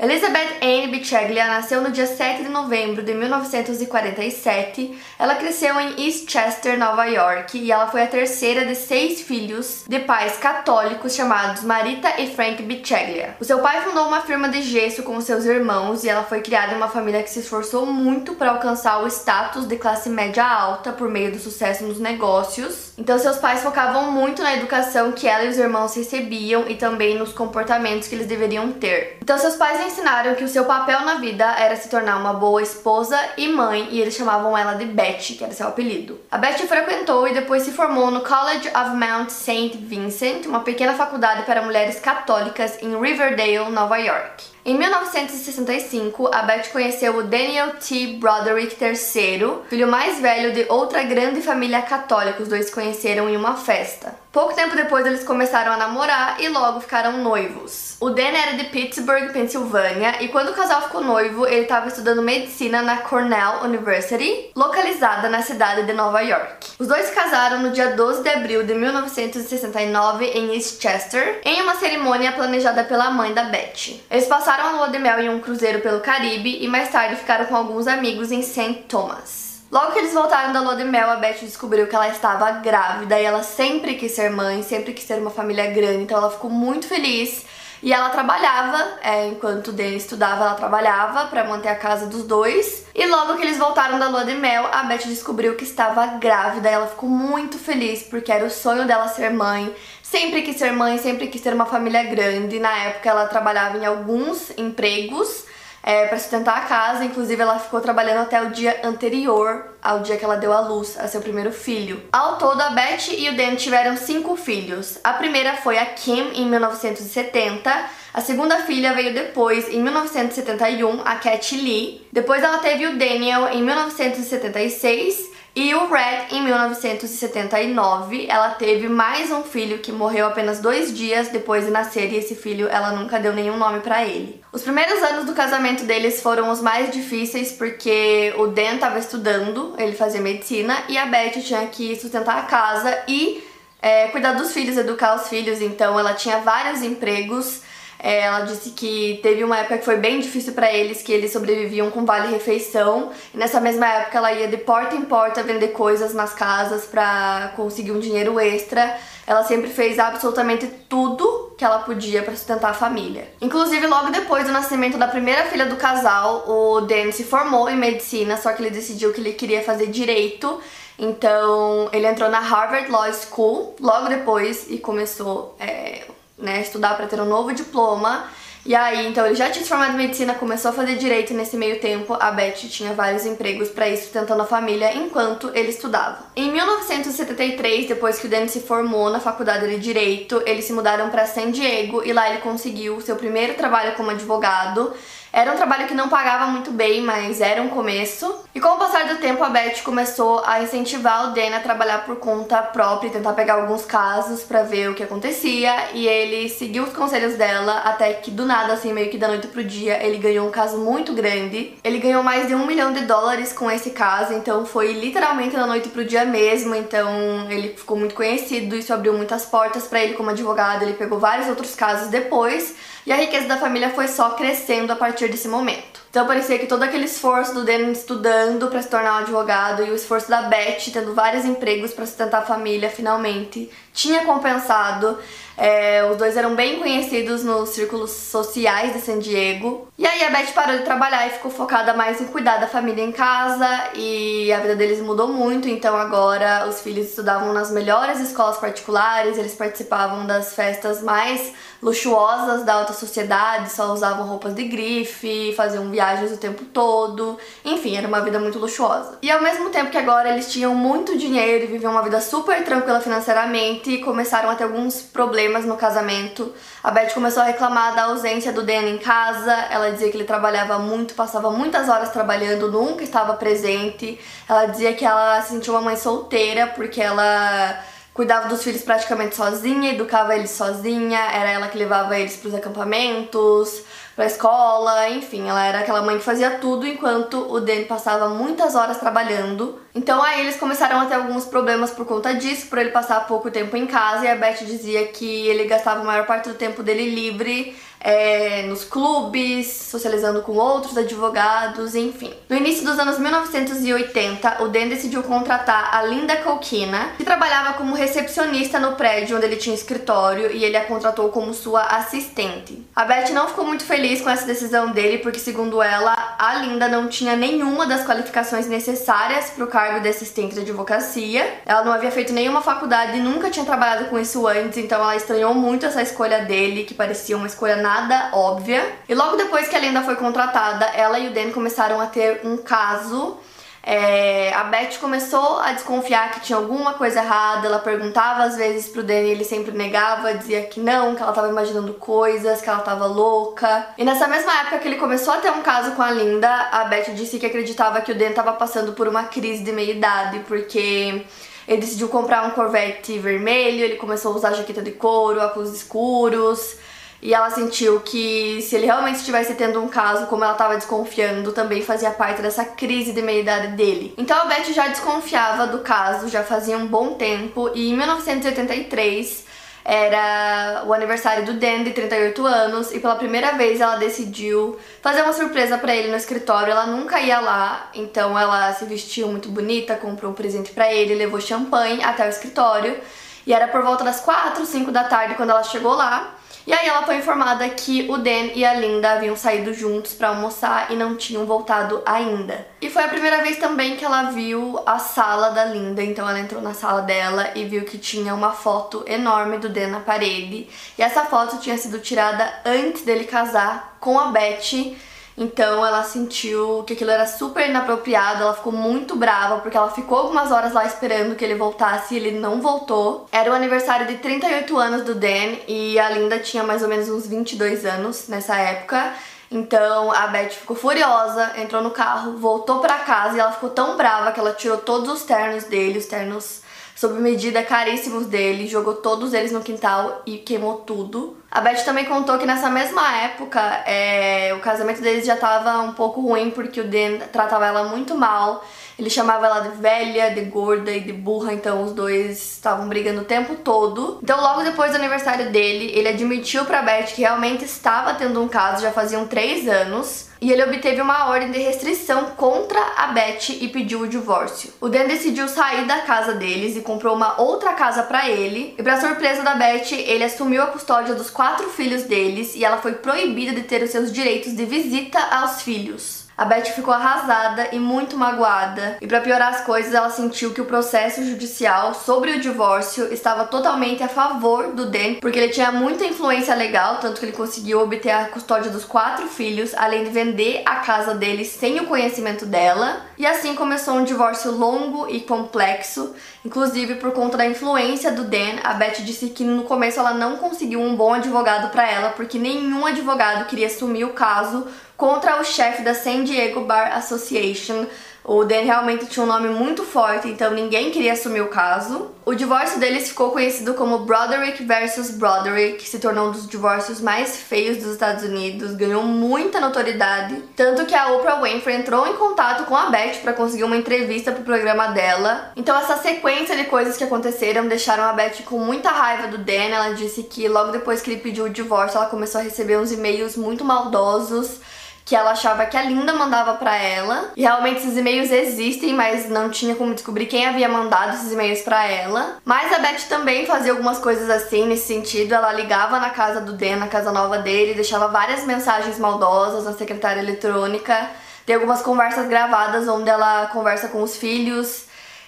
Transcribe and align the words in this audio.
Elizabeth 0.00 0.58
Anne 0.62 0.86
Bicheglia 0.86 1.48
nasceu 1.48 1.80
no 1.80 1.90
dia 1.90 2.06
7 2.06 2.44
de 2.44 2.48
novembro 2.48 3.02
de 3.02 3.12
1947. 3.14 4.96
Ela 5.18 5.34
cresceu 5.34 5.74
em 5.80 6.06
Eastchester, 6.06 6.78
Nova 6.78 7.04
York, 7.06 7.58
e 7.58 7.72
ela 7.72 7.88
foi 7.88 8.04
a 8.04 8.06
terceira 8.06 8.64
de 8.64 8.76
seis 8.76 9.22
filhos 9.22 9.82
de 9.88 9.98
pais 9.98 10.36
católicos 10.36 11.16
chamados 11.16 11.64
Marita 11.64 12.20
e 12.20 12.28
Frank 12.28 12.62
Bicheglia. 12.62 13.34
O 13.40 13.44
seu 13.44 13.58
pai 13.58 13.82
fundou 13.82 14.06
uma 14.06 14.20
firma 14.20 14.48
de 14.48 14.62
gesso 14.62 15.02
com 15.02 15.20
seus 15.20 15.44
irmãos 15.44 16.04
e 16.04 16.08
ela 16.08 16.22
foi 16.22 16.42
criada 16.42 16.74
em 16.74 16.76
uma 16.76 16.88
família 16.88 17.24
que 17.24 17.30
se 17.30 17.40
esforçou 17.40 17.84
muito 17.84 18.36
para 18.36 18.52
alcançar 18.52 19.02
o 19.02 19.08
status 19.08 19.66
de 19.66 19.74
classe 19.78 20.08
média 20.08 20.46
alta 20.46 20.92
por 20.92 21.10
meio 21.10 21.32
do 21.32 21.40
sucesso 21.40 21.82
nos 21.82 21.98
negócios. 21.98 22.87
Então 22.98 23.16
seus 23.16 23.36
pais 23.36 23.62
focavam 23.62 24.10
muito 24.10 24.42
na 24.42 24.56
educação 24.56 25.12
que 25.12 25.28
ela 25.28 25.44
e 25.44 25.48
os 25.48 25.56
irmãos 25.56 25.94
recebiam 25.94 26.64
e 26.68 26.74
também 26.74 27.16
nos 27.16 27.32
comportamentos 27.32 28.08
que 28.08 28.14
eles 28.16 28.26
deveriam 28.26 28.72
ter. 28.72 29.18
Então 29.22 29.38
seus 29.38 29.54
pais 29.54 29.86
ensinaram 29.86 30.34
que 30.34 30.42
o 30.42 30.48
seu 30.48 30.64
papel 30.64 31.00
na 31.02 31.14
vida 31.14 31.44
era 31.44 31.76
se 31.76 31.88
tornar 31.88 32.16
uma 32.16 32.32
boa 32.32 32.60
esposa 32.60 33.16
e 33.36 33.46
mãe, 33.48 33.88
e 33.92 34.00
eles 34.00 34.14
chamavam 34.14 34.58
ela 34.58 34.74
de 34.74 34.84
Betty, 34.84 35.34
que 35.34 35.44
era 35.44 35.52
seu 35.52 35.68
apelido. 35.68 36.18
A 36.28 36.38
Betty 36.38 36.66
frequentou 36.66 37.28
e 37.28 37.34
depois 37.34 37.62
se 37.62 37.70
formou 37.70 38.10
no 38.10 38.22
College 38.22 38.68
of 38.68 38.96
Mount 38.96 39.30
St. 39.30 39.78
Vincent, 39.78 40.46
uma 40.46 40.60
pequena 40.60 40.94
faculdade 40.94 41.42
para 41.42 41.62
mulheres 41.62 42.00
católicas 42.00 42.82
em 42.82 43.00
Riverdale, 43.00 43.70
Nova 43.70 43.96
York. 43.98 44.57
Em 44.68 44.76
1965, 44.76 46.28
a 46.30 46.42
Beth 46.42 46.68
conheceu 46.70 47.16
o 47.16 47.22
Daniel 47.22 47.76
T. 47.76 48.18
Broderick 48.18 48.76
III, 48.78 49.62
filho 49.66 49.88
mais 49.88 50.20
velho 50.20 50.52
de 50.52 50.66
outra 50.68 51.02
grande 51.04 51.40
família 51.40 51.80
católica. 51.80 52.42
Os 52.42 52.50
dois 52.50 52.66
se 52.66 52.72
conheceram 52.72 53.30
em 53.30 53.36
uma 53.38 53.56
festa. 53.56 54.14
Pouco 54.30 54.54
tempo 54.54 54.76
depois, 54.76 55.06
eles 55.06 55.24
começaram 55.24 55.72
a 55.72 55.76
namorar 55.76 56.38
e 56.38 56.48
logo 56.48 56.80
ficaram 56.80 57.18
noivos. 57.18 57.96
O 57.98 58.10
Dan 58.10 58.28
era 58.28 58.56
de 58.58 58.64
Pittsburgh, 58.64 59.32
Pensilvânia, 59.32 60.22
e 60.22 60.28
quando 60.28 60.50
o 60.50 60.54
casal 60.54 60.82
ficou 60.82 61.02
noivo, 61.02 61.46
ele 61.46 61.62
estava 61.62 61.88
estudando 61.88 62.20
medicina 62.20 62.82
na 62.82 62.98
Cornell 62.98 63.64
University, 63.64 64.50
localizada 64.54 65.30
na 65.30 65.40
cidade 65.40 65.86
de 65.86 65.94
Nova 65.94 66.20
York. 66.20 66.68
Os 66.78 66.86
dois 66.86 67.06
se 67.06 67.14
casaram 67.14 67.60
no 67.60 67.70
dia 67.70 67.96
12 67.96 68.22
de 68.22 68.28
abril 68.28 68.64
de 68.64 68.74
1969 68.74 70.26
em 70.26 70.54
Eastchester, 70.54 71.40
em 71.44 71.62
uma 71.62 71.76
cerimônia 71.76 72.32
planejada 72.32 72.84
pela 72.84 73.10
mãe 73.10 73.32
da 73.32 73.44
Beth. 73.44 73.98
Eles 74.10 74.26
passaram 74.26 74.66
a 74.66 74.72
lua 74.72 74.88
de 74.90 74.98
mel 74.98 75.18
em 75.20 75.30
um 75.30 75.40
cruzeiro 75.40 75.80
pelo 75.80 76.00
Caribe 76.00 76.62
e 76.62 76.68
mais 76.68 76.90
tarde 76.90 77.16
ficaram 77.16 77.46
com 77.46 77.56
alguns 77.56 77.86
amigos 77.86 78.30
em 78.30 78.42
St. 78.42 78.84
Thomas. 78.88 79.47
Logo 79.70 79.92
que 79.92 79.98
eles 79.98 80.14
voltaram 80.14 80.50
da 80.50 80.60
lua 80.60 80.76
de 80.76 80.84
mel, 80.84 81.10
a 81.10 81.16
Beth 81.16 81.40
descobriu 81.42 81.86
que 81.86 81.94
ela 81.94 82.08
estava 82.08 82.50
grávida 82.52 83.20
e 83.20 83.24
ela 83.24 83.42
sempre 83.42 83.96
quis 83.96 84.12
ser 84.12 84.30
mãe, 84.30 84.62
sempre 84.62 84.94
quis 84.94 85.04
ter 85.04 85.20
uma 85.20 85.30
família 85.30 85.66
grande, 85.66 86.04
então 86.04 86.16
ela 86.16 86.30
ficou 86.30 86.48
muito 86.48 86.86
feliz. 86.88 87.44
E 87.82 87.92
ela 87.92 88.08
trabalhava, 88.08 88.98
é, 89.02 89.28
enquanto 89.28 89.68
o 89.68 89.80
estudava, 89.82 90.46
ela 90.46 90.54
trabalhava 90.54 91.26
para 91.26 91.44
manter 91.44 91.68
a 91.68 91.76
casa 91.76 92.06
dos 92.06 92.24
dois. 92.24 92.86
E 92.94 93.06
logo 93.06 93.36
que 93.36 93.42
eles 93.42 93.58
voltaram 93.58 93.98
da 93.98 94.08
lua 94.08 94.24
de 94.24 94.34
mel, 94.34 94.66
a 94.72 94.84
Beth 94.84 95.06
descobriu 95.06 95.54
que 95.54 95.64
estava 95.64 96.06
grávida 96.18 96.70
e 96.70 96.72
ela 96.72 96.86
ficou 96.86 97.08
muito 97.08 97.58
feliz 97.58 98.02
porque 98.02 98.32
era 98.32 98.46
o 98.46 98.50
sonho 98.50 98.86
dela 98.86 99.06
ser 99.06 99.30
mãe. 99.30 99.72
Sempre 100.02 100.42
quis 100.42 100.56
ser 100.56 100.72
mãe, 100.72 100.96
sempre 100.96 101.28
quis 101.28 101.42
ter 101.42 101.52
uma 101.52 101.66
família 101.66 102.02
grande. 102.04 102.58
Na 102.58 102.74
época 102.84 103.10
ela 103.10 103.26
trabalhava 103.26 103.76
em 103.76 103.84
alguns 103.84 104.50
empregos 104.56 105.44
é, 105.82 106.06
para 106.06 106.18
sustentar 106.18 106.56
a 106.58 106.60
casa. 106.62 107.04
Inclusive, 107.04 107.40
ela 107.40 107.58
ficou 107.58 107.80
trabalhando 107.80 108.22
até 108.22 108.42
o 108.42 108.50
dia 108.50 108.80
anterior 108.84 109.76
ao 109.82 110.00
dia 110.00 110.16
que 110.16 110.24
ela 110.24 110.36
deu 110.36 110.52
à 110.52 110.60
luz 110.60 110.98
a 110.98 111.06
seu 111.08 111.20
primeiro 111.20 111.52
filho. 111.52 112.02
Ao 112.12 112.36
todo, 112.36 112.60
a 112.60 112.70
Beth 112.70 113.08
e 113.16 113.28
o 113.28 113.36
Dan 113.36 113.56
tiveram 113.56 113.96
cinco 113.96 114.36
filhos. 114.36 114.98
A 115.02 115.12
primeira 115.12 115.54
foi 115.54 115.78
a 115.78 115.86
Kim 115.86 116.32
em 116.34 116.46
1970. 116.46 117.70
A 118.12 118.20
segunda 118.20 118.56
filha 118.62 118.94
veio 118.94 119.14
depois, 119.14 119.68
em 119.68 119.82
1971, 119.82 121.02
a 121.04 121.16
Cat 121.16 121.54
Lee. 121.56 122.06
Depois 122.12 122.42
ela 122.42 122.58
teve 122.58 122.86
o 122.86 122.98
Daniel 122.98 123.48
em 123.48 123.62
1976 123.62 125.37
e 125.60 125.74
o 125.74 125.88
Red, 125.88 126.28
em 126.30 126.44
1979, 126.44 128.26
ela 128.28 128.50
teve 128.50 128.88
mais 128.88 129.32
um 129.32 129.42
filho 129.42 129.80
que 129.80 129.90
morreu 129.90 130.28
apenas 130.28 130.60
dois 130.60 130.96
dias 130.96 131.30
depois 131.30 131.64
de 131.64 131.72
nascer, 131.72 132.12
e 132.12 132.16
esse 132.16 132.36
filho 132.36 132.68
ela 132.68 132.92
nunca 132.92 133.18
deu 133.18 133.32
nenhum 133.32 133.56
nome 133.56 133.80
para 133.80 134.04
ele. 134.04 134.40
Os 134.52 134.62
primeiros 134.62 135.02
anos 135.02 135.24
do 135.24 135.32
casamento 135.32 135.82
deles 135.82 136.22
foram 136.22 136.52
os 136.52 136.60
mais 136.60 136.92
difíceis 136.92 137.50
porque 137.50 138.32
o 138.38 138.46
Dan 138.46 138.74
estava 138.74 139.00
estudando, 139.00 139.74
ele 139.76 139.96
fazia 139.96 140.20
medicina, 140.20 140.78
e 140.88 140.96
a 140.96 141.06
Beth 141.06 141.42
tinha 141.42 141.66
que 141.66 141.96
sustentar 141.96 142.38
a 142.38 142.42
casa 142.42 142.96
e 143.08 143.42
é, 143.82 144.06
cuidar 144.06 144.34
dos 144.34 144.52
filhos, 144.52 144.76
educar 144.76 145.16
os 145.16 145.26
filhos, 145.26 145.60
então 145.60 145.98
ela 145.98 146.14
tinha 146.14 146.38
vários 146.38 146.82
empregos. 146.82 147.62
É, 148.00 148.20
ela 148.20 148.40
disse 148.40 148.70
que 148.70 149.18
teve 149.22 149.42
uma 149.42 149.58
época 149.58 149.78
que 149.78 149.84
foi 149.84 149.96
bem 149.96 150.20
difícil 150.20 150.52
para 150.52 150.72
eles, 150.72 151.02
que 151.02 151.12
eles 151.12 151.32
sobreviviam 151.32 151.90
com 151.90 152.04
vale 152.04 152.32
refeição. 152.32 153.10
E 153.34 153.36
nessa 153.36 153.60
mesma 153.60 153.86
época 153.86 154.18
ela 154.18 154.32
ia 154.32 154.46
de 154.46 154.56
porta 154.58 154.94
em 154.94 155.02
porta 155.02 155.42
vender 155.42 155.68
coisas 155.68 156.14
nas 156.14 156.32
casas 156.32 156.84
para 156.84 157.52
conseguir 157.56 157.92
um 157.92 157.98
dinheiro 157.98 158.38
extra. 158.38 158.96
Ela 159.26 159.42
sempre 159.42 159.68
fez 159.68 159.98
absolutamente 159.98 160.66
tudo 160.88 161.54
que 161.58 161.64
ela 161.64 161.80
podia 161.80 162.22
para 162.22 162.34
sustentar 162.34 162.70
a 162.70 162.74
família. 162.74 163.28
Inclusive, 163.42 163.86
logo 163.86 164.10
depois 164.10 164.46
do 164.46 164.52
nascimento 164.52 164.96
da 164.96 165.08
primeira 165.08 165.44
filha 165.44 165.66
do 165.66 165.76
casal, 165.76 166.48
o 166.48 166.80
Dan 166.82 167.12
se 167.12 167.24
formou 167.24 167.68
em 167.68 167.76
medicina, 167.76 168.36
só 168.36 168.52
que 168.52 168.62
ele 168.62 168.70
decidiu 168.70 169.12
que 169.12 169.20
ele 169.20 169.32
queria 169.32 169.62
fazer 169.62 169.88
direito. 169.88 170.60
Então, 170.98 171.90
ele 171.92 172.06
entrou 172.06 172.30
na 172.30 172.40
Harvard 172.40 172.90
Law 172.90 173.12
School 173.12 173.76
logo 173.80 174.08
depois 174.08 174.66
e 174.70 174.78
começou 174.78 175.54
é, 175.60 176.04
né, 176.38 176.62
estudar 176.62 176.96
para 176.96 177.06
ter 177.06 177.20
um 177.20 177.24
novo 177.24 177.52
diploma. 177.52 178.28
E 178.66 178.74
aí, 178.74 179.06
então 179.06 179.24
ele 179.24 179.34
já 179.34 179.48
tinha 179.48 179.62
se 179.62 179.68
formado 179.68 179.94
em 179.94 179.96
medicina, 179.96 180.34
começou 180.34 180.70
a 180.70 180.74
fazer 180.74 180.96
direito 180.96 181.32
e 181.32 181.36
nesse 181.36 181.56
meio 181.56 181.80
tempo 181.80 182.14
a 182.20 182.30
Beth 182.30 182.68
tinha 182.68 182.92
vários 182.92 183.24
empregos 183.24 183.70
para 183.70 183.88
ir 183.88 183.96
sustentando 183.96 184.42
a 184.42 184.44
família 184.44 184.94
enquanto 184.94 185.50
ele 185.54 185.70
estudava. 185.70 186.18
Em 186.36 186.52
1973, 186.52 187.88
depois 187.88 188.18
que 188.18 188.26
o 188.26 188.28
Danny 188.28 188.48
se 188.48 188.60
formou 188.60 189.08
na 189.08 189.20
faculdade 189.20 189.66
de 189.68 189.78
direito, 189.78 190.42
eles 190.44 190.66
se 190.66 190.74
mudaram 190.74 191.08
para 191.08 191.24
San 191.24 191.50
Diego 191.50 192.02
e 192.04 192.12
lá 192.12 192.28
ele 192.28 192.42
conseguiu 192.42 193.00
seu 193.00 193.16
primeiro 193.16 193.54
trabalho 193.54 193.94
como 193.94 194.10
advogado. 194.10 194.92
Era 195.32 195.52
um 195.52 195.56
trabalho 195.56 195.86
que 195.86 195.94
não 195.94 196.08
pagava 196.08 196.46
muito 196.46 196.70
bem, 196.70 197.02
mas 197.02 197.40
era 197.40 197.60
um 197.62 197.68
começo. 197.68 198.34
E 198.54 198.60
com 198.60 198.68
o 198.68 198.78
passar 198.78 199.06
do 199.06 199.16
tempo, 199.16 199.44
a 199.44 199.50
Beth 199.50 199.82
começou 199.84 200.42
a 200.44 200.62
incentivar 200.62 201.28
o 201.28 201.34
Dan 201.34 201.54
a 201.54 201.60
trabalhar 201.60 202.04
por 202.04 202.16
conta 202.16 202.62
própria 202.62 203.10
tentar 203.10 203.34
pegar 203.34 203.54
alguns 203.54 203.84
casos 203.84 204.42
para 204.42 204.62
ver 204.62 204.90
o 204.90 204.94
que 204.94 205.02
acontecia. 205.02 205.90
E 205.92 206.08
ele 206.08 206.48
seguiu 206.48 206.84
os 206.84 206.92
conselhos 206.92 207.34
dela 207.34 207.78
até 207.84 208.14
que 208.14 208.30
do 208.30 208.46
nada, 208.46 208.72
assim, 208.72 208.92
meio 208.92 209.10
que 209.10 209.18
da 209.18 209.28
noite 209.28 209.48
pro 209.48 209.62
dia, 209.62 210.02
ele 210.02 210.18
ganhou 210.18 210.48
um 210.48 210.50
caso 210.50 210.78
muito 210.78 211.12
grande. 211.12 211.76
Ele 211.84 211.98
ganhou 211.98 212.22
mais 212.22 212.48
de 212.48 212.54
um 212.54 212.66
milhão 212.66 212.92
de 212.92 213.02
dólares 213.02 213.52
com 213.52 213.70
esse 213.70 213.90
caso, 213.90 214.32
então 214.32 214.64
foi 214.64 214.92
literalmente 214.92 215.54
da 215.54 215.66
noite 215.66 215.90
pro 215.90 216.04
dia 216.04 216.24
mesmo. 216.24 216.74
Então 216.74 217.48
ele 217.50 217.68
ficou 217.76 217.96
muito 217.96 218.14
conhecido, 218.14 218.74
isso 218.74 218.92
abriu 218.92 219.12
muitas 219.12 219.44
portas 219.44 219.86
para 219.86 220.02
ele 220.02 220.14
como 220.14 220.30
advogado. 220.30 220.82
Ele 220.82 220.94
pegou 220.94 221.18
vários 221.18 221.48
outros 221.48 221.74
casos 221.74 222.08
depois 222.08 222.74
e 223.08 223.12
a 223.12 223.16
riqueza 223.16 223.48
da 223.48 223.56
família 223.56 223.88
foi 223.88 224.06
só 224.06 224.32
crescendo 224.32 224.92
a 224.92 224.96
partir 224.96 225.30
desse 225.30 225.48
momento. 225.48 225.97
Então 226.10 226.26
parecia 226.26 226.58
que 226.58 226.66
todo 226.66 226.82
aquele 226.82 227.04
esforço 227.04 227.52
do 227.52 227.64
Dan 227.64 227.90
estudando 227.90 228.68
para 228.68 228.80
se 228.80 228.88
tornar 228.88 229.14
um 229.14 229.18
advogado 229.18 229.84
e 229.84 229.90
o 229.90 229.94
esforço 229.94 230.28
da 230.28 230.42
Beth 230.42 230.90
tendo 230.92 231.14
vários 231.14 231.44
empregos 231.44 231.92
para 231.92 232.06
sustentar 232.06 232.42
a 232.42 232.46
família 232.46 232.88
finalmente 232.88 233.70
tinha 233.92 234.24
compensado. 234.24 235.18
É, 235.60 236.08
os 236.08 236.16
dois 236.16 236.36
eram 236.36 236.54
bem 236.54 236.78
conhecidos 236.78 237.42
nos 237.42 237.70
círculos 237.70 238.12
sociais 238.12 238.92
de 238.92 239.00
San 239.00 239.18
Diego. 239.18 239.88
E 239.98 240.06
aí 240.06 240.22
a 240.22 240.30
Beth 240.30 240.52
parou 240.54 240.78
de 240.78 240.84
trabalhar 240.84 241.26
e 241.26 241.30
ficou 241.30 241.50
focada 241.50 241.92
mais 241.92 242.20
em 242.20 242.26
cuidar 242.26 242.58
da 242.58 242.68
família 242.68 243.02
em 243.02 243.10
casa 243.10 243.68
e 243.96 244.52
a 244.52 244.60
vida 244.60 244.76
deles 244.76 245.00
mudou 245.00 245.26
muito, 245.26 245.68
então 245.68 245.96
agora 245.96 246.68
os 246.68 246.80
filhos 246.80 247.08
estudavam 247.08 247.52
nas 247.52 247.72
melhores 247.72 248.20
escolas 248.20 248.56
particulares, 248.58 249.36
eles 249.36 249.54
participavam 249.56 250.24
das 250.24 250.54
festas 250.54 251.02
mais 251.02 251.52
luxuosas 251.82 252.64
da 252.64 252.74
alta 252.74 252.92
sociedade, 252.92 253.72
só 253.72 253.92
usavam 253.92 254.28
roupas 254.28 254.54
de 254.54 254.62
grife, 254.62 255.52
faziam 255.56 255.90
viagens 255.98 256.30
o 256.30 256.36
tempo 256.36 256.64
todo, 256.66 257.36
enfim, 257.64 257.96
era 257.96 258.06
uma 258.06 258.20
vida 258.20 258.38
muito 258.38 258.56
luxuosa. 258.56 259.18
E 259.20 259.28
ao 259.28 259.42
mesmo 259.42 259.70
tempo 259.70 259.90
que 259.90 259.98
agora 259.98 260.28
eles 260.28 260.52
tinham 260.52 260.72
muito 260.72 261.18
dinheiro 261.18 261.64
e 261.64 261.66
viviam 261.66 261.90
uma 261.90 262.02
vida 262.02 262.20
super 262.20 262.64
tranquila 262.64 263.00
financeiramente, 263.00 263.98
começaram 263.98 264.48
a 264.48 264.54
ter 264.54 264.62
alguns 264.62 265.02
problemas 265.02 265.64
no 265.64 265.76
casamento. 265.76 266.54
A 266.84 266.92
Beth 266.92 267.12
começou 267.12 267.42
a 267.42 267.46
reclamar 267.46 267.96
da 267.96 268.04
ausência 268.04 268.52
do 268.52 268.62
Dan 268.62 268.84
em 268.94 268.98
casa, 268.98 269.52
ela 269.70 269.90
dizia 269.90 270.08
que 270.08 270.16
ele 270.16 270.24
trabalhava 270.24 270.78
muito, 270.78 271.14
passava 271.14 271.50
muitas 271.50 271.88
horas 271.88 272.10
trabalhando, 272.10 272.70
nunca 272.70 273.02
estava 273.02 273.34
presente. 273.34 274.20
Ela 274.48 274.66
dizia 274.66 274.94
que 274.94 275.04
ela 275.04 275.42
se 275.42 275.48
sentia 275.48 275.72
uma 275.72 275.82
mãe 275.82 275.96
solteira 275.96 276.68
porque 276.68 277.00
ela 277.02 277.82
cuidava 278.14 278.48
dos 278.48 278.64
filhos 278.64 278.82
praticamente 278.82 279.36
sozinha, 279.36 279.92
educava 279.92 280.34
eles 280.34 280.50
sozinha, 280.50 281.20
era 281.32 281.50
ela 281.50 281.68
que 281.68 281.78
levava 281.78 282.18
eles 282.18 282.36
para 282.36 282.48
os 282.48 282.54
acampamentos, 282.54 283.84
pra 284.18 284.26
escola, 284.26 285.08
enfim, 285.10 285.48
ela 285.48 285.64
era 285.64 285.78
aquela 285.78 286.02
mãe 286.02 286.18
que 286.18 286.24
fazia 286.24 286.58
tudo 286.58 286.84
enquanto 286.84 287.38
o 287.52 287.60
Dan 287.60 287.84
passava 287.84 288.28
muitas 288.30 288.74
horas 288.74 288.98
trabalhando. 288.98 289.78
Então 289.94 290.20
aí 290.20 290.40
eles 290.40 290.56
começaram 290.56 290.98
a 290.98 291.06
ter 291.06 291.14
alguns 291.14 291.44
problemas 291.44 291.92
por 291.92 292.04
conta 292.04 292.34
disso, 292.34 292.66
por 292.66 292.78
ele 292.78 292.90
passar 292.90 293.28
pouco 293.28 293.48
tempo 293.48 293.76
em 293.76 293.86
casa 293.86 294.24
e 294.24 294.28
a 294.28 294.34
Beth 294.34 294.64
dizia 294.66 295.06
que 295.06 295.46
ele 295.46 295.66
gastava 295.66 296.00
a 296.00 296.04
maior 296.04 296.26
parte 296.26 296.48
do 296.48 296.56
tempo 296.56 296.82
dele 296.82 297.14
livre 297.14 297.76
é, 298.00 298.62
nos 298.62 298.84
clubes, 298.84 299.66
socializando 299.66 300.42
com 300.42 300.52
outros 300.52 300.96
advogados, 300.96 301.94
enfim. 301.94 302.32
No 302.48 302.56
início 302.56 302.84
dos 302.84 302.98
anos 302.98 303.18
1980, 303.18 304.62
o 304.62 304.68
Dan 304.68 304.88
decidiu 304.88 305.22
contratar 305.22 305.94
a 305.94 306.02
Linda 306.02 306.36
Colquina, 306.36 307.12
que 307.16 307.24
trabalhava 307.24 307.74
como 307.74 307.94
recepcionista 307.94 308.78
no 308.78 308.96
prédio 308.96 309.36
onde 309.36 309.46
ele 309.46 309.56
tinha 309.56 309.74
escritório, 309.74 310.50
e 310.52 310.64
ele 310.64 310.76
a 310.76 310.84
contratou 310.84 311.28
como 311.30 311.52
sua 311.52 311.82
assistente. 311.82 312.86
A 312.94 313.04
Beth 313.04 313.30
não 313.32 313.48
ficou 313.48 313.64
muito 313.64 313.84
feliz 313.84 314.20
com 314.20 314.30
essa 314.30 314.46
decisão 314.46 314.90
dele, 314.90 315.18
porque, 315.18 315.38
segundo 315.38 315.82
ela, 315.82 316.36
a 316.38 316.54
Linda 316.54 316.88
não 316.88 317.08
tinha 317.08 317.36
nenhuma 317.36 317.86
das 317.86 318.04
qualificações 318.04 318.66
necessárias 318.66 319.50
para 319.50 319.64
o 319.64 319.68
cargo 319.68 320.00
de 320.00 320.08
assistente 320.08 320.54
de 320.54 320.60
advocacia. 320.60 321.60
Ela 321.66 321.84
não 321.84 321.92
havia 321.92 322.10
feito 322.10 322.32
nenhuma 322.32 322.62
faculdade 322.62 323.18
e 323.18 323.20
nunca 323.20 323.50
tinha 323.50 323.64
trabalhado 323.64 324.06
com 324.06 324.18
isso 324.18 324.46
antes, 324.46 324.78
então 324.78 325.00
ela 325.00 325.16
estranhou 325.16 325.54
muito 325.54 325.86
essa 325.86 326.02
escolha 326.02 326.44
dele, 326.44 326.84
que 326.84 326.94
parecia 326.94 327.36
uma 327.36 327.46
escolha 327.46 327.76
nada 327.88 328.30
óbvia. 328.34 328.84
E 329.08 329.14
logo 329.14 329.36
depois 329.36 329.66
que 329.66 329.74
a 329.74 329.78
Linda 329.78 330.02
foi 330.02 330.16
contratada, 330.16 330.84
ela 330.86 331.18
e 331.18 331.28
o 331.28 331.32
Dan 331.32 331.50
começaram 331.52 331.98
a 331.98 332.06
ter 332.06 332.42
um 332.44 332.58
caso. 332.58 333.38
É, 333.82 334.52
a 334.52 334.64
Beth 334.64 334.98
começou 335.00 335.60
a 335.60 335.72
desconfiar 335.72 336.30
que 336.32 336.40
tinha 336.40 336.58
alguma 336.58 336.92
coisa 336.94 337.20
errada. 337.20 337.66
Ela 337.66 337.78
perguntava 337.78 338.42
às 338.42 338.56
vezes 338.56 338.88
pro 338.90 339.02
Dan 339.02 339.22
e 339.22 339.30
ele 339.30 339.44
sempre 339.44 339.72
negava, 339.72 340.34
dizia 340.34 340.62
que 340.64 340.78
não, 340.78 341.14
que 341.14 341.22
ela 341.22 341.32
tava 341.32 341.48
imaginando 341.48 341.94
coisas, 341.94 342.60
que 342.60 342.68
ela 342.68 342.80
tava 342.80 343.06
louca. 343.06 343.86
E 343.96 344.04
nessa 344.04 344.28
mesma 344.28 344.52
época 344.60 344.80
que 344.80 344.88
ele 344.88 344.96
começou 344.96 345.32
a 345.32 345.38
ter 345.38 345.50
um 345.50 345.62
caso 345.62 345.92
com 345.92 346.02
a 346.02 346.10
Linda, 346.10 346.50
a 346.70 346.84
Beth 346.84 347.14
disse 347.14 347.38
que 347.38 347.46
acreditava 347.46 348.02
que 348.02 348.12
o 348.12 348.14
Dan 348.14 348.32
tava 348.32 348.52
passando 348.52 348.92
por 348.92 349.08
uma 349.08 349.24
crise 349.24 349.64
de 349.64 349.72
meia-idade, 349.72 350.40
porque 350.46 351.24
ele 351.66 351.80
decidiu 351.80 352.08
comprar 352.08 352.44
um 352.46 352.50
Corvette 352.50 353.18
vermelho, 353.18 353.82
ele 353.82 353.96
começou 353.96 354.34
a 354.34 354.36
usar 354.36 354.52
jaqueta 354.52 354.82
de 354.82 354.90
couro, 354.90 355.40
óculos 355.40 355.72
escuros. 355.72 356.76
E 357.20 357.34
ela 357.34 357.50
sentiu 357.50 358.00
que 358.00 358.62
se 358.62 358.76
ele 358.76 358.86
realmente 358.86 359.16
estivesse 359.16 359.54
tendo 359.54 359.82
um 359.82 359.88
caso, 359.88 360.26
como 360.26 360.44
ela 360.44 360.52
estava 360.52 360.76
desconfiando, 360.76 361.52
também 361.52 361.82
fazia 361.82 362.12
parte 362.12 362.40
dessa 362.40 362.64
crise 362.64 363.12
de 363.12 363.20
meia-idade 363.20 363.68
dele. 363.68 364.14
Então 364.16 364.40
a 364.40 364.44
Beth 364.44 364.72
já 364.72 364.86
desconfiava 364.86 365.66
do 365.66 365.80
caso, 365.80 366.28
já 366.28 366.44
fazia 366.44 366.78
um 366.78 366.86
bom 366.86 367.14
tempo, 367.14 367.70
e 367.74 367.90
em 367.90 367.96
1983 367.96 369.48
era 369.84 370.84
o 370.86 370.92
aniversário 370.92 371.46
do 371.46 371.54
Dan, 371.54 371.82
de 371.82 371.92
38 371.92 372.46
anos, 372.46 372.92
e 372.92 373.00
pela 373.00 373.16
primeira 373.16 373.52
vez 373.52 373.80
ela 373.80 373.96
decidiu 373.96 374.78
fazer 375.00 375.22
uma 375.22 375.32
surpresa 375.32 375.78
para 375.78 375.96
ele 375.96 376.10
no 376.10 376.16
escritório. 376.16 376.70
Ela 376.70 376.86
nunca 376.86 377.18
ia 377.20 377.40
lá, 377.40 377.88
então 377.94 378.38
ela 378.38 378.72
se 378.74 378.84
vestiu 378.84 379.28
muito 379.28 379.48
bonita, 379.48 379.96
comprou 379.96 380.30
um 380.30 380.34
presente 380.34 380.72
para 380.72 380.92
ele, 380.92 381.14
levou 381.14 381.40
champanhe 381.40 382.04
até 382.04 382.26
o 382.26 382.28
escritório. 382.28 383.00
E 383.46 383.52
era 383.52 383.66
por 383.66 383.82
volta 383.82 384.04
das 384.04 384.20
4, 384.20 384.64
5 384.66 384.92
da 384.92 385.04
tarde 385.04 385.34
quando 385.36 385.50
ela 385.50 385.64
chegou 385.64 385.94
lá. 385.94 386.34
E 386.68 386.72
aí 386.74 386.86
ela 386.86 387.02
foi 387.02 387.16
informada 387.16 387.66
que 387.70 388.06
o 388.10 388.18
Dan 388.18 388.50
e 388.54 388.62
a 388.62 388.74
Linda 388.74 389.12
haviam 389.12 389.34
saído 389.34 389.72
juntos 389.72 390.12
para 390.12 390.28
almoçar 390.28 390.92
e 390.92 390.96
não 390.96 391.16
tinham 391.16 391.46
voltado 391.46 392.02
ainda. 392.04 392.66
E 392.82 392.90
foi 392.90 393.04
a 393.04 393.08
primeira 393.08 393.42
vez 393.42 393.56
também 393.56 393.96
que 393.96 394.04
ela 394.04 394.24
viu 394.24 394.78
a 394.84 394.98
sala 394.98 395.48
da 395.48 395.64
Linda, 395.64 396.02
então 396.02 396.28
ela 396.28 396.38
entrou 396.38 396.60
na 396.60 396.74
sala 396.74 397.00
dela 397.00 397.52
e 397.54 397.64
viu 397.64 397.86
que 397.86 397.96
tinha 397.96 398.34
uma 398.34 398.52
foto 398.52 399.02
enorme 399.06 399.56
do 399.56 399.70
Dan 399.70 399.86
na 399.86 400.00
parede. 400.00 400.68
E 400.98 401.02
essa 401.02 401.24
foto 401.24 401.56
tinha 401.56 401.78
sido 401.78 402.00
tirada 402.00 402.60
antes 402.66 403.00
dele 403.00 403.24
casar 403.24 403.96
com 403.98 404.18
a 404.18 404.26
Beth 404.26 404.94
então 405.38 405.86
ela 405.86 406.02
sentiu 406.02 406.82
que 406.84 406.94
aquilo 406.94 407.12
era 407.12 407.24
super 407.24 407.68
inapropriado, 407.68 408.42
ela 408.42 408.54
ficou 408.54 408.72
muito 408.72 409.14
brava 409.14 409.60
porque 409.60 409.76
ela 409.76 409.90
ficou 409.90 410.18
algumas 410.18 410.50
horas 410.50 410.72
lá 410.72 410.84
esperando 410.84 411.36
que 411.36 411.44
ele 411.44 411.54
voltasse 411.54 412.14
e 412.14 412.16
ele 412.16 412.40
não 412.40 412.60
voltou. 412.60 413.28
Era 413.30 413.50
o 413.50 413.54
aniversário 413.54 414.08
de 414.08 414.16
38 414.16 414.76
anos 414.76 415.02
do 415.04 415.14
Dan 415.14 415.58
e 415.68 415.96
a 415.98 416.10
Linda 416.10 416.40
tinha 416.40 416.64
mais 416.64 416.82
ou 416.82 416.88
menos 416.88 417.08
uns 417.08 417.26
22 417.26 417.84
anos 417.84 418.26
nessa 418.26 418.56
época. 418.56 419.14
Então 419.48 420.12
a 420.12 420.26
Beth 420.26 420.50
ficou 420.50 420.76
furiosa, 420.76 421.52
entrou 421.56 421.82
no 421.82 421.92
carro, 421.92 422.36
voltou 422.36 422.80
para 422.80 422.98
casa 422.98 423.36
e 423.36 423.40
ela 423.40 423.52
ficou 423.52 423.70
tão 423.70 423.96
brava 423.96 424.32
que 424.32 424.40
ela 424.40 424.52
tirou 424.52 424.78
todos 424.78 425.08
os 425.08 425.22
ternos 425.22 425.64
dele, 425.64 425.98
os 425.98 426.06
ternos 426.06 426.62
sob 426.98 427.20
medida 427.20 427.62
caríssimos 427.62 428.26
dele, 428.26 428.66
jogou 428.66 428.94
todos 428.96 429.32
eles 429.32 429.52
no 429.52 429.60
quintal 429.60 430.20
e 430.26 430.38
queimou 430.38 430.78
tudo. 430.78 431.36
A 431.48 431.60
Beth 431.60 431.84
também 431.84 432.04
contou 432.04 432.36
que 432.38 432.44
nessa 432.44 432.68
mesma 432.68 433.16
época 433.18 433.60
é, 433.86 434.52
o 434.52 434.58
casamento 434.58 435.00
deles 435.00 435.24
já 435.24 435.34
estava 435.34 435.78
um 435.78 435.92
pouco 435.92 436.20
ruim 436.20 436.50
porque 436.50 436.80
o 436.80 436.88
Dan 436.88 437.18
tratava 437.32 437.66
ela 437.66 437.84
muito 437.84 438.16
mal. 438.16 438.64
Ele 438.98 439.08
chamava 439.08 439.46
ela 439.46 439.60
de 439.60 439.76
velha, 439.76 440.34
de 440.34 440.40
gorda 440.46 440.90
e 440.90 440.98
de 440.98 441.12
burra, 441.12 441.52
então 441.52 441.84
os 441.84 441.92
dois 441.92 442.54
estavam 442.54 442.88
brigando 442.88 443.20
o 443.20 443.24
tempo 443.24 443.54
todo. 443.54 444.18
Então, 444.20 444.40
logo 444.40 444.64
depois 444.64 444.90
do 444.90 444.96
aniversário 444.96 445.52
dele, 445.52 445.92
ele 445.96 446.08
admitiu 446.08 446.64
pra 446.64 446.82
Beth 446.82 447.12
que 447.14 447.20
realmente 447.20 447.64
estava 447.64 448.14
tendo 448.14 448.42
um 448.42 448.48
caso, 448.48 448.82
já 448.82 448.90
faziam 448.90 449.24
três 449.24 449.68
anos 449.68 450.27
e 450.40 450.52
ele 450.52 450.62
obteve 450.62 451.00
uma 451.00 451.28
ordem 451.28 451.50
de 451.50 451.58
restrição 451.58 452.30
contra 452.36 452.80
a 452.96 453.08
Beth 453.08 453.50
e 453.60 453.68
pediu 453.68 454.00
o 454.00 454.08
divórcio. 454.08 454.72
O 454.80 454.88
Dan 454.88 455.06
decidiu 455.06 455.48
sair 455.48 455.86
da 455.86 456.00
casa 456.00 456.34
deles 456.34 456.76
e 456.76 456.80
comprou 456.80 457.14
uma 457.14 457.40
outra 457.40 457.72
casa 457.72 458.02
para 458.02 458.28
ele. 458.28 458.74
E 458.78 458.82
para 458.82 459.00
surpresa 459.00 459.42
da 459.42 459.54
Beth, 459.54 459.92
ele 459.92 460.24
assumiu 460.24 460.62
a 460.62 460.66
custódia 460.66 461.14
dos 461.14 461.30
quatro 461.30 461.68
filhos 461.70 462.04
deles 462.04 462.54
e 462.54 462.64
ela 462.64 462.78
foi 462.78 462.94
proibida 462.94 463.52
de 463.52 463.62
ter 463.62 463.82
os 463.82 463.90
seus 463.90 464.12
direitos 464.12 464.54
de 464.54 464.64
visita 464.64 465.18
aos 465.18 465.62
filhos. 465.62 466.27
A 466.38 466.44
Beth 466.44 466.66
ficou 466.66 466.94
arrasada 466.94 467.70
e 467.72 467.80
muito 467.80 468.16
magoada, 468.16 468.96
e 469.00 469.08
para 469.08 469.20
piorar 469.20 469.48
as 469.48 469.62
coisas, 469.62 469.92
ela 469.92 470.08
sentiu 470.08 470.54
que 470.54 470.60
o 470.60 470.66
processo 470.66 471.24
judicial 471.24 471.92
sobre 471.94 472.30
o 472.30 472.40
divórcio 472.40 473.12
estava 473.12 473.44
totalmente 473.44 474.04
a 474.04 474.08
favor 474.08 474.68
do 474.68 474.88
Dan, 474.88 475.14
porque 475.20 475.36
ele 475.36 475.52
tinha 475.52 475.72
muita 475.72 476.04
influência 476.04 476.54
legal, 476.54 476.98
tanto 476.98 477.18
que 477.18 477.26
ele 477.26 477.32
conseguiu 477.32 477.80
obter 477.80 478.10
a 478.10 478.26
custódia 478.26 478.70
dos 478.70 478.84
quatro 478.84 479.26
filhos, 479.26 479.74
além 479.74 480.04
de 480.04 480.10
vender 480.10 480.62
a 480.64 480.76
casa 480.76 481.12
dele 481.12 481.44
sem 481.44 481.80
o 481.80 481.86
conhecimento 481.86 482.46
dela. 482.46 483.00
E 483.18 483.26
assim 483.26 483.56
começou 483.56 483.94
um 483.94 484.04
divórcio 484.04 484.52
longo 484.52 485.08
e 485.08 485.22
complexo, 485.22 486.14
inclusive 486.44 486.94
por 486.94 487.10
conta 487.10 487.36
da 487.36 487.46
influência 487.46 488.12
do 488.12 488.22
Dan. 488.22 488.60
A 488.62 488.74
Beth 488.74 489.00
disse 489.00 489.30
que 489.30 489.42
no 489.42 489.64
começo 489.64 489.98
ela 489.98 490.14
não 490.14 490.36
conseguiu 490.36 490.80
um 490.80 490.94
bom 490.94 491.14
advogado 491.14 491.72
para 491.72 491.90
ela, 491.90 492.10
porque 492.10 492.38
nenhum 492.38 492.86
advogado 492.86 493.46
queria 493.46 493.66
assumir 493.66 494.04
o 494.04 494.12
caso 494.12 494.68
contra 494.98 495.40
o 495.40 495.44
chefe 495.44 495.82
da 495.82 495.94
San 495.94 496.24
Diego 496.24 496.62
Bar 496.62 496.92
Association. 496.96 497.86
O 498.24 498.44
Dan 498.44 498.62
realmente 498.62 499.06
tinha 499.06 499.24
um 499.24 499.28
nome 499.28 499.48
muito 499.48 499.84
forte, 499.84 500.28
então 500.28 500.50
ninguém 500.50 500.90
queria 500.90 501.14
assumir 501.14 501.40
o 501.40 501.48
caso. 501.48 502.10
O 502.26 502.34
divórcio 502.34 502.78
deles 502.78 503.08
ficou 503.08 503.30
conhecido 503.30 503.72
como 503.72 504.00
Broderick 504.00 504.62
versus 504.64 505.12
Broderick, 505.12 505.78
que 505.78 505.88
se 505.88 505.98
tornou 505.98 506.28
um 506.28 506.32
dos 506.32 506.46
divórcios 506.46 507.00
mais 507.00 507.38
feios 507.38 507.78
dos 507.78 507.92
Estados 507.92 508.24
Unidos, 508.24 508.74
ganhou 508.74 509.02
muita 509.02 509.60
notoriedade, 509.60 510.42
tanto 510.54 510.84
que 510.84 510.94
a 510.94 511.12
Oprah 511.12 511.40
Winfrey 511.40 511.76
entrou 511.76 512.06
em 512.06 512.16
contato 512.16 512.64
com 512.64 512.76
a 512.76 512.90
Beth 512.90 513.20
para 513.22 513.32
conseguir 513.32 513.64
uma 513.64 513.76
entrevista 513.76 514.32
pro 514.32 514.42
programa 514.42 514.88
dela. 514.88 515.52
Então 515.56 515.74
essa 515.78 515.96
sequência 515.96 516.54
de 516.54 516.64
coisas 516.64 516.98
que 516.98 517.04
aconteceram 517.04 517.66
deixaram 517.66 518.02
a 518.04 518.12
Beth 518.12 518.42
com 518.44 518.58
muita 518.58 518.90
raiva 518.90 519.28
do 519.28 519.38
Dan. 519.38 519.70
Ela 519.70 519.94
disse 519.94 520.24
que 520.24 520.46
logo 520.48 520.72
depois 520.72 521.00
que 521.00 521.10
ele 521.10 521.20
pediu 521.20 521.44
o 521.44 521.50
divórcio, 521.50 521.96
ela 521.96 522.10
começou 522.10 522.40
a 522.40 522.44
receber 522.44 522.78
uns 522.78 522.92
e-mails 522.92 523.36
muito 523.36 523.64
maldosos 523.64 524.60
que 525.08 525.16
ela 525.16 525.30
achava 525.30 525.64
que 525.64 525.74
a 525.74 525.80
Linda 525.80 526.12
mandava 526.12 526.52
para 526.56 526.76
ela. 526.76 527.30
E 527.34 527.40
realmente 527.40 527.78
esses 527.78 527.96
e-mails 527.96 528.30
existem, 528.30 528.92
mas 528.92 529.26
não 529.30 529.48
tinha 529.48 529.74
como 529.74 529.94
descobrir 529.94 530.26
quem 530.26 530.46
havia 530.46 530.68
mandado 530.68 531.14
esses 531.14 531.32
e-mails 531.32 531.62
para 531.62 531.82
ela. 531.86 532.36
Mas 532.44 532.70
a 532.74 532.78
Beth 532.78 533.08
também 533.08 533.46
fazia 533.46 533.72
algumas 533.72 533.98
coisas 533.98 534.28
assim 534.28 534.66
nesse 534.66 534.86
sentido. 534.86 535.32
Ela 535.32 535.50
ligava 535.54 535.98
na 535.98 536.10
casa 536.10 536.42
do 536.42 536.52
Dan, 536.52 536.76
na 536.76 536.88
casa 536.88 537.10
nova 537.10 537.38
dele, 537.38 537.72
deixava 537.72 538.08
várias 538.08 538.44
mensagens 538.44 538.98
maldosas 538.98 539.64
na 539.64 539.72
secretária 539.72 540.20
eletrônica. 540.20 541.10
Tem 541.46 541.54
algumas 541.54 541.80
conversas 541.80 542.28
gravadas 542.28 542.86
onde 542.86 543.08
ela 543.08 543.46
conversa 543.46 543.88
com 543.88 544.02
os 544.02 544.14
filhos 544.14 544.84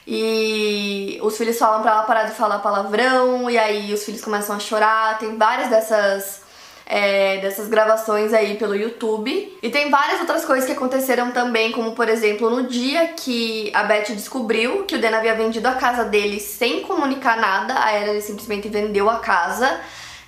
e 0.06 1.18
os 1.22 1.38
filhos 1.38 1.58
falam 1.58 1.80
para 1.80 1.92
ela 1.92 2.02
parar 2.02 2.24
de 2.24 2.32
falar 2.32 2.58
palavrão 2.58 3.48
e 3.48 3.58
aí 3.58 3.94
os 3.94 4.04
filhos 4.04 4.20
começam 4.20 4.54
a 4.54 4.58
chorar. 4.58 5.18
Tem 5.18 5.38
várias 5.38 5.70
dessas 5.70 6.39
é, 6.90 7.38
dessas 7.38 7.68
gravações 7.68 8.32
aí 8.32 8.56
pelo 8.56 8.74
YouTube. 8.74 9.56
E 9.62 9.70
tem 9.70 9.88
várias 9.88 10.18
outras 10.20 10.44
coisas 10.44 10.66
que 10.66 10.72
aconteceram 10.72 11.30
também, 11.30 11.70
como 11.70 11.92
por 11.92 12.08
exemplo, 12.08 12.50
no 12.50 12.66
dia 12.66 13.08
que 13.08 13.70
a 13.72 13.84
Beth 13.84 14.10
descobriu 14.10 14.84
que 14.84 14.96
o 14.96 15.00
Dan 15.00 15.16
havia 15.16 15.34
vendido 15.34 15.68
a 15.68 15.74
casa 15.74 16.04
dele 16.04 16.40
sem 16.40 16.82
comunicar 16.82 17.36
nada, 17.36 17.74
a 17.82 17.92
Ela 17.92 18.20
simplesmente 18.20 18.68
vendeu 18.68 19.08
a 19.08 19.20
casa. 19.20 19.80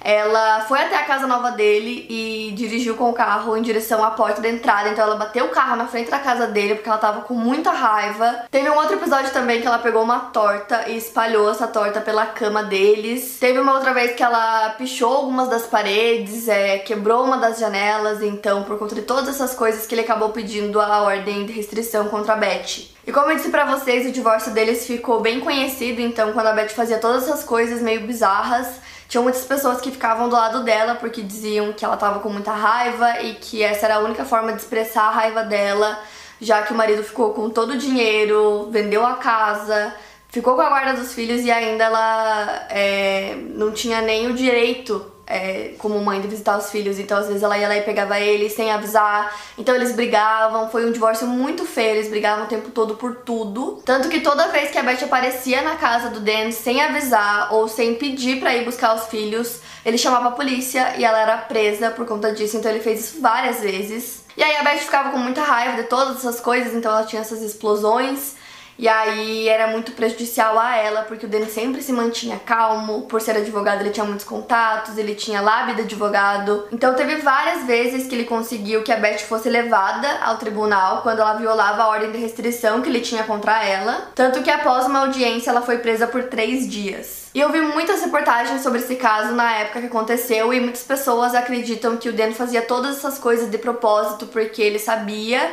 Ela 0.05 0.61
foi 0.63 0.81
até 0.81 0.97
a 0.97 1.05
casa 1.05 1.27
nova 1.27 1.53
dele 1.53 2.07
e 2.11 2.53
dirigiu 2.57 2.97
com 2.97 3.11
o 3.11 3.13
carro 3.13 3.57
em 3.57 3.63
direção 3.63 4.05
à 4.05 4.11
porta 4.11 4.41
da 4.41 4.49
entrada. 4.49 4.89
Então 4.89 5.05
ela 5.05 5.17
bateu 5.17 5.47
o 5.47 5.51
carro 5.51 5.77
na 5.77 5.87
frente 5.87 6.11
da 6.11 6.19
casa 6.19 6.47
dele 6.47 6.75
porque 6.75 6.89
ela 6.89 6.99
tava 6.99 7.21
com 7.23 7.35
muita 7.35 7.71
raiva. 7.71 8.45
Teve 8.51 8.69
um 8.69 8.77
outro 8.77 8.97
episódio 8.97 9.31
também 9.33 9.61
que 9.61 9.67
ela 9.67 9.79
pegou 9.79 10.03
uma 10.03 10.19
torta 10.19 10.89
e 10.89 10.97
espalhou 10.97 11.51
essa 11.51 11.67
torta 11.67 12.01
pela 12.01 12.27
cama 12.27 12.65
deles. 12.65 13.39
Teve 13.39 13.61
uma 13.61 13.75
outra 13.75 13.95
vez 13.95 14.17
que 14.17 14.23
ela 14.23 14.71
pichou 14.71 15.13
algumas 15.13 15.49
das 15.49 15.63
paredes, 15.63 16.49
é, 16.49 16.79
quebrou 16.79 17.25
uma 17.25 17.37
das 17.37 17.59
janelas. 17.59 18.23
Então, 18.23 18.65
por 18.65 18.79
conta 18.79 18.95
de 18.95 19.03
todas 19.03 19.29
essas 19.29 19.55
coisas 19.55 19.87
que 19.87 19.95
ele 19.95 20.03
acabou 20.03 20.31
pedindo 20.31 20.81
a 20.81 21.03
ordem 21.03 21.47
de 21.47 21.53
restrição 21.53 22.09
contra 22.09 22.33
a 22.33 22.37
Beth. 22.37 22.93
E 23.05 23.11
como 23.11 23.31
eu 23.31 23.37
disse 23.37 23.51
pra 23.51 23.65
vocês, 23.65 24.07
o 24.07 24.13
divórcio 24.13 24.53
deles 24.53 24.87
ficou 24.87 25.21
bem 25.21 25.41
conhecido, 25.41 26.01
então 26.01 26.33
quando 26.33 26.47
a 26.47 26.53
Beth 26.53 26.69
fazia 26.69 26.99
todas 26.99 27.25
essas 27.25 27.43
coisas 27.43 27.83
meio 27.83 28.07
bizarras, 28.07 28.69
tinha 29.13 29.21
muitas 29.21 29.45
pessoas 29.45 29.79
que 29.79 29.91
ficavam 29.91 30.27
do 30.27 30.35
lado 30.35 30.65
dela 30.65 30.95
porque 30.95 31.21
diziam 31.21 31.71
que 31.75 31.85
ela 31.85 31.99
tava 31.99 32.21
com 32.21 32.31
muita 32.31 32.53
raiva 32.53 33.21
e 33.21 33.35
que 33.35 33.63
essa 33.63 33.85
era 33.85 33.97
a 33.97 33.99
única 33.99 34.25
forma 34.25 34.55
de 34.55 34.63
expressar 34.63 35.03
a 35.03 35.11
raiva 35.11 35.43
dela, 35.43 36.01
já 36.41 36.63
que 36.63 36.73
o 36.73 36.75
marido 36.75 37.05
ficou 37.05 37.35
com 37.35 37.51
todo 37.51 37.75
o 37.75 37.77
dinheiro, 37.77 38.71
vendeu 38.71 39.05
a 39.05 39.17
casa, 39.17 39.95
ficou 40.29 40.55
com 40.55 40.63
a 40.63 40.69
guarda 40.71 40.95
dos 40.95 41.13
filhos 41.13 41.43
e 41.43 41.51
ainda 41.51 41.85
ela 41.85 42.67
é, 42.71 43.37
não 43.51 43.71
tinha 43.71 44.01
nem 44.01 44.29
o 44.29 44.33
direito 44.33 45.12
é, 45.27 45.75
como 45.79 45.99
mãe 46.01 46.21
de 46.21 46.29
visitar 46.29 46.59
os 46.59 46.71
filhos, 46.71 46.99
então 46.99 47.17
às 47.17 47.27
vezes 47.27 47.43
ela 47.43 47.57
ia 47.57 47.69
lá 47.69 47.77
e 47.77 47.83
pegava 47.83 48.19
ele 48.19 48.51
sem 48.51 48.71
avisar, 48.71 49.35
então 49.57 49.75
eles 49.75 49.93
brigavam, 49.93 50.69
foi 50.69 50.87
um 50.87 50.93
divórcio 50.93 51.27
muito 51.27 51.65
feio, 51.65 51.97
eles 51.97 52.09
brigavam 52.09 52.45
o 52.45 52.49
tempo 52.49 52.71
todo 52.71 52.97
por 52.97 53.17
tudo, 53.17 53.81
tanto 53.85 54.09
que 54.09 54.21
toda 54.21 54.49
vez 54.49 54.71
que 54.71 54.79
a 54.79 54.83
Beth 54.83 55.05
aparecia 55.05 55.63
na 55.63 55.77
casa 55.77 56.11
do 56.11 56.21
Dan 56.21 56.51
sem 56.51 56.83
avisar 56.83 57.53
ou 57.53 57.69
sem 57.69 57.95
pedir 57.95 58.41
para 58.41 58.55
ir 58.55 58.65
buscar 58.65 58.95
os 58.95 59.07
filhos, 59.07 59.61
ele 59.85 59.99
chamava 59.99 60.29
a 60.29 60.33
polícia 60.33 60.95
e 60.97 61.05
ela 61.05 61.21
era 61.21 61.37
presa 61.39 61.91
por 61.91 62.07
conta 62.07 62.33
disso, 62.33 62.57
então 62.57 62.71
ele 62.71 62.81
fez 62.81 63.01
isso 63.01 63.21
várias 63.21 63.61
vezes. 63.61 64.23
E 64.37 64.43
aí 64.43 64.57
a 64.57 64.63
Beth 64.63 64.79
ficava 64.79 65.11
com 65.11 65.19
muita 65.19 65.43
raiva 65.43 65.83
de 65.83 65.89
todas 65.89 66.17
essas 66.19 66.41
coisas, 66.41 66.75
então 66.75 66.91
ela 66.91 67.05
tinha 67.05 67.21
essas 67.21 67.43
explosões. 67.43 68.35
E 68.79 68.89
aí 68.89 69.49
era 69.49 69.67
muito 69.67 69.93
prejudicial 69.93 70.59
a 70.59 70.77
ela, 70.77 71.03
porque 71.03 71.27
o 71.27 71.29
Danny 71.29 71.47
sempre 71.47 71.83
se 71.83 71.93
mantinha 71.93 72.39
calmo, 72.39 73.03
por 73.03 73.21
ser 73.21 73.37
advogado 73.37 73.81
ele 73.81 73.91
tinha 73.91 74.05
muitos 74.05 74.25
contatos, 74.25 74.99
ele 74.99 75.15
tinha 75.15 75.41
lábio 75.41 75.75
de 75.75 75.83
advogado. 75.83 76.67
Então 76.73 76.95
teve 76.95 77.17
várias 77.17 77.65
vezes 77.65 78.07
que 78.07 78.15
ele 78.15 78.25
conseguiu 78.25 78.83
que 78.83 78.93
a 78.93 78.97
Beth 78.97 79.19
fosse 79.19 79.49
levada 79.49 80.09
ao 80.23 80.37
tribunal 80.37 81.03
quando 81.03 81.21
ela 81.21 81.35
violava 81.35 81.83
a 81.83 81.89
ordem 81.89 82.11
de 82.11 82.19
restrição 82.19 82.81
que 82.81 82.89
ele 82.89 83.01
tinha 83.01 83.25
contra 83.25 83.65
ela. 83.65 84.11
Tanto 84.15 84.43
que 84.43 84.51
após 84.51 84.87
uma 84.87 85.01
audiência 85.01 85.51
ela 85.51 85.63
foi 85.63 85.79
presa 85.79 86.07
por 86.07 86.25
três 86.25 86.69
dias. 86.69 87.23
E 87.35 87.41
eu 87.41 87.51
vi 87.51 87.63
muitas 87.63 88.03
reportagens 88.03 88.63
sobre 88.63 88.79
esse 88.79 88.97
caso 88.97 89.33
na 89.33 89.51
época 89.53 89.81
que 89.81 89.87
aconteceu 89.87 90.53
e 90.53 90.61
muitas 90.61 90.83
pessoas 90.83 91.35
acreditam 91.35 91.97
que 91.97 92.09
o 92.09 92.13
Dan 92.13 92.33
fazia 92.33 92.61
todas 92.61 92.99
essas 92.99 93.19
coisas 93.19 93.51
de 93.51 93.57
propósito 93.57 94.27
porque 94.27 94.61
ele 94.61 94.79
sabia 94.79 95.51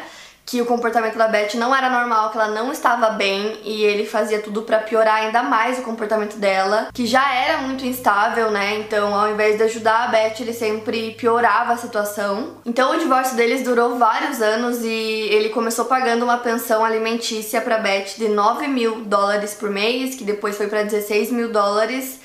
que 0.49 0.59
o 0.59 0.65
comportamento 0.65 1.15
da 1.15 1.27
Beth 1.27 1.53
não 1.53 1.75
era 1.75 1.91
normal, 1.91 2.31
que 2.31 2.37
ela 2.37 2.47
não 2.47 2.71
estava 2.71 3.11
bem 3.11 3.59
e 3.63 3.83
ele 3.83 4.03
fazia 4.03 4.39
tudo 4.39 4.63
para 4.63 4.79
piorar 4.79 5.17
ainda 5.17 5.43
mais 5.43 5.77
o 5.77 5.83
comportamento 5.83 6.37
dela, 6.37 6.89
que 6.91 7.05
já 7.05 7.35
era 7.35 7.59
muito 7.59 7.85
instável, 7.85 8.49
né? 8.49 8.79
Então, 8.79 9.13
ao 9.13 9.29
invés 9.29 9.57
de 9.57 9.63
ajudar 9.63 10.05
a 10.05 10.07
Beth, 10.07 10.39
ele 10.39 10.53
sempre 10.53 11.11
piorava 11.11 11.73
a 11.73 11.77
situação. 11.77 12.55
Então, 12.65 12.95
o 12.95 12.97
divórcio 12.97 13.35
deles 13.35 13.61
durou 13.61 13.99
vários 13.99 14.41
anos 14.41 14.83
e 14.83 14.87
ele 14.89 15.49
começou 15.49 15.85
pagando 15.85 16.23
uma 16.23 16.39
pensão 16.39 16.83
alimentícia 16.83 17.61
para 17.61 17.77
Beth 17.77 18.15
de 18.17 18.27
9 18.27 18.67
mil 18.67 19.01
dólares 19.01 19.53
por 19.53 19.69
mês, 19.69 20.15
que 20.15 20.23
depois 20.23 20.57
foi 20.57 20.65
para 20.65 20.81
16 20.81 21.31
mil 21.31 21.51
dólares. 21.51 22.19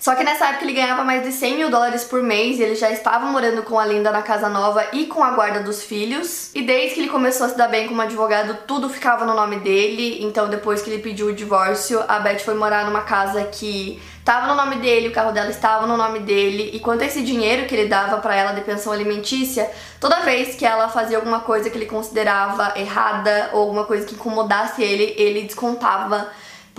Só 0.00 0.14
que 0.14 0.24
nessa 0.24 0.46
época 0.46 0.64
ele 0.64 0.72
ganhava 0.72 1.04
mais 1.04 1.22
de 1.22 1.30
100 1.30 1.56
mil 1.56 1.70
dólares 1.70 2.04
por 2.04 2.22
mês 2.22 2.58
e 2.58 2.62
ele 2.62 2.74
já 2.74 2.90
estava 2.90 3.26
morando 3.26 3.62
com 3.62 3.78
a 3.78 3.84
Linda 3.84 4.10
na 4.10 4.22
casa 4.22 4.48
nova 4.48 4.82
e 4.94 5.04
com 5.04 5.22
a 5.22 5.32
guarda 5.32 5.60
dos 5.60 5.82
filhos. 5.82 6.50
E 6.54 6.62
desde 6.62 6.94
que 6.94 7.00
ele 7.00 7.10
começou 7.10 7.44
a 7.44 7.50
se 7.50 7.56
dar 7.56 7.68
bem 7.68 7.86
como 7.86 8.00
advogado, 8.00 8.56
tudo 8.66 8.88
ficava 8.88 9.26
no 9.26 9.34
nome 9.34 9.56
dele. 9.56 10.24
Então, 10.24 10.48
depois 10.48 10.80
que 10.80 10.88
ele 10.88 11.02
pediu 11.02 11.26
o 11.26 11.34
divórcio, 11.34 12.02
a 12.08 12.18
Beth 12.18 12.38
foi 12.38 12.54
morar 12.54 12.86
numa 12.86 13.02
casa 13.02 13.44
que 13.44 14.00
estava 14.18 14.46
no 14.46 14.54
nome 14.54 14.76
dele, 14.76 15.08
o 15.08 15.12
carro 15.12 15.32
dela 15.32 15.50
estava 15.50 15.86
no 15.86 15.98
nome 15.98 16.20
dele. 16.20 16.70
E 16.72 16.80
quanto 16.80 17.02
a 17.02 17.06
esse 17.06 17.20
dinheiro 17.20 17.66
que 17.66 17.74
ele 17.74 17.86
dava 17.86 18.16
para 18.22 18.34
ela 18.34 18.52
de 18.52 18.62
pensão 18.62 18.94
alimentícia, 18.94 19.70
toda 20.00 20.20
vez 20.20 20.54
que 20.54 20.64
ela 20.64 20.88
fazia 20.88 21.18
alguma 21.18 21.40
coisa 21.40 21.68
que 21.68 21.76
ele 21.76 21.84
considerava 21.84 22.72
errada 22.74 23.50
ou 23.52 23.60
alguma 23.60 23.84
coisa 23.84 24.06
que 24.06 24.14
incomodasse 24.14 24.82
ele, 24.82 25.14
ele 25.18 25.42
descontava 25.42 26.26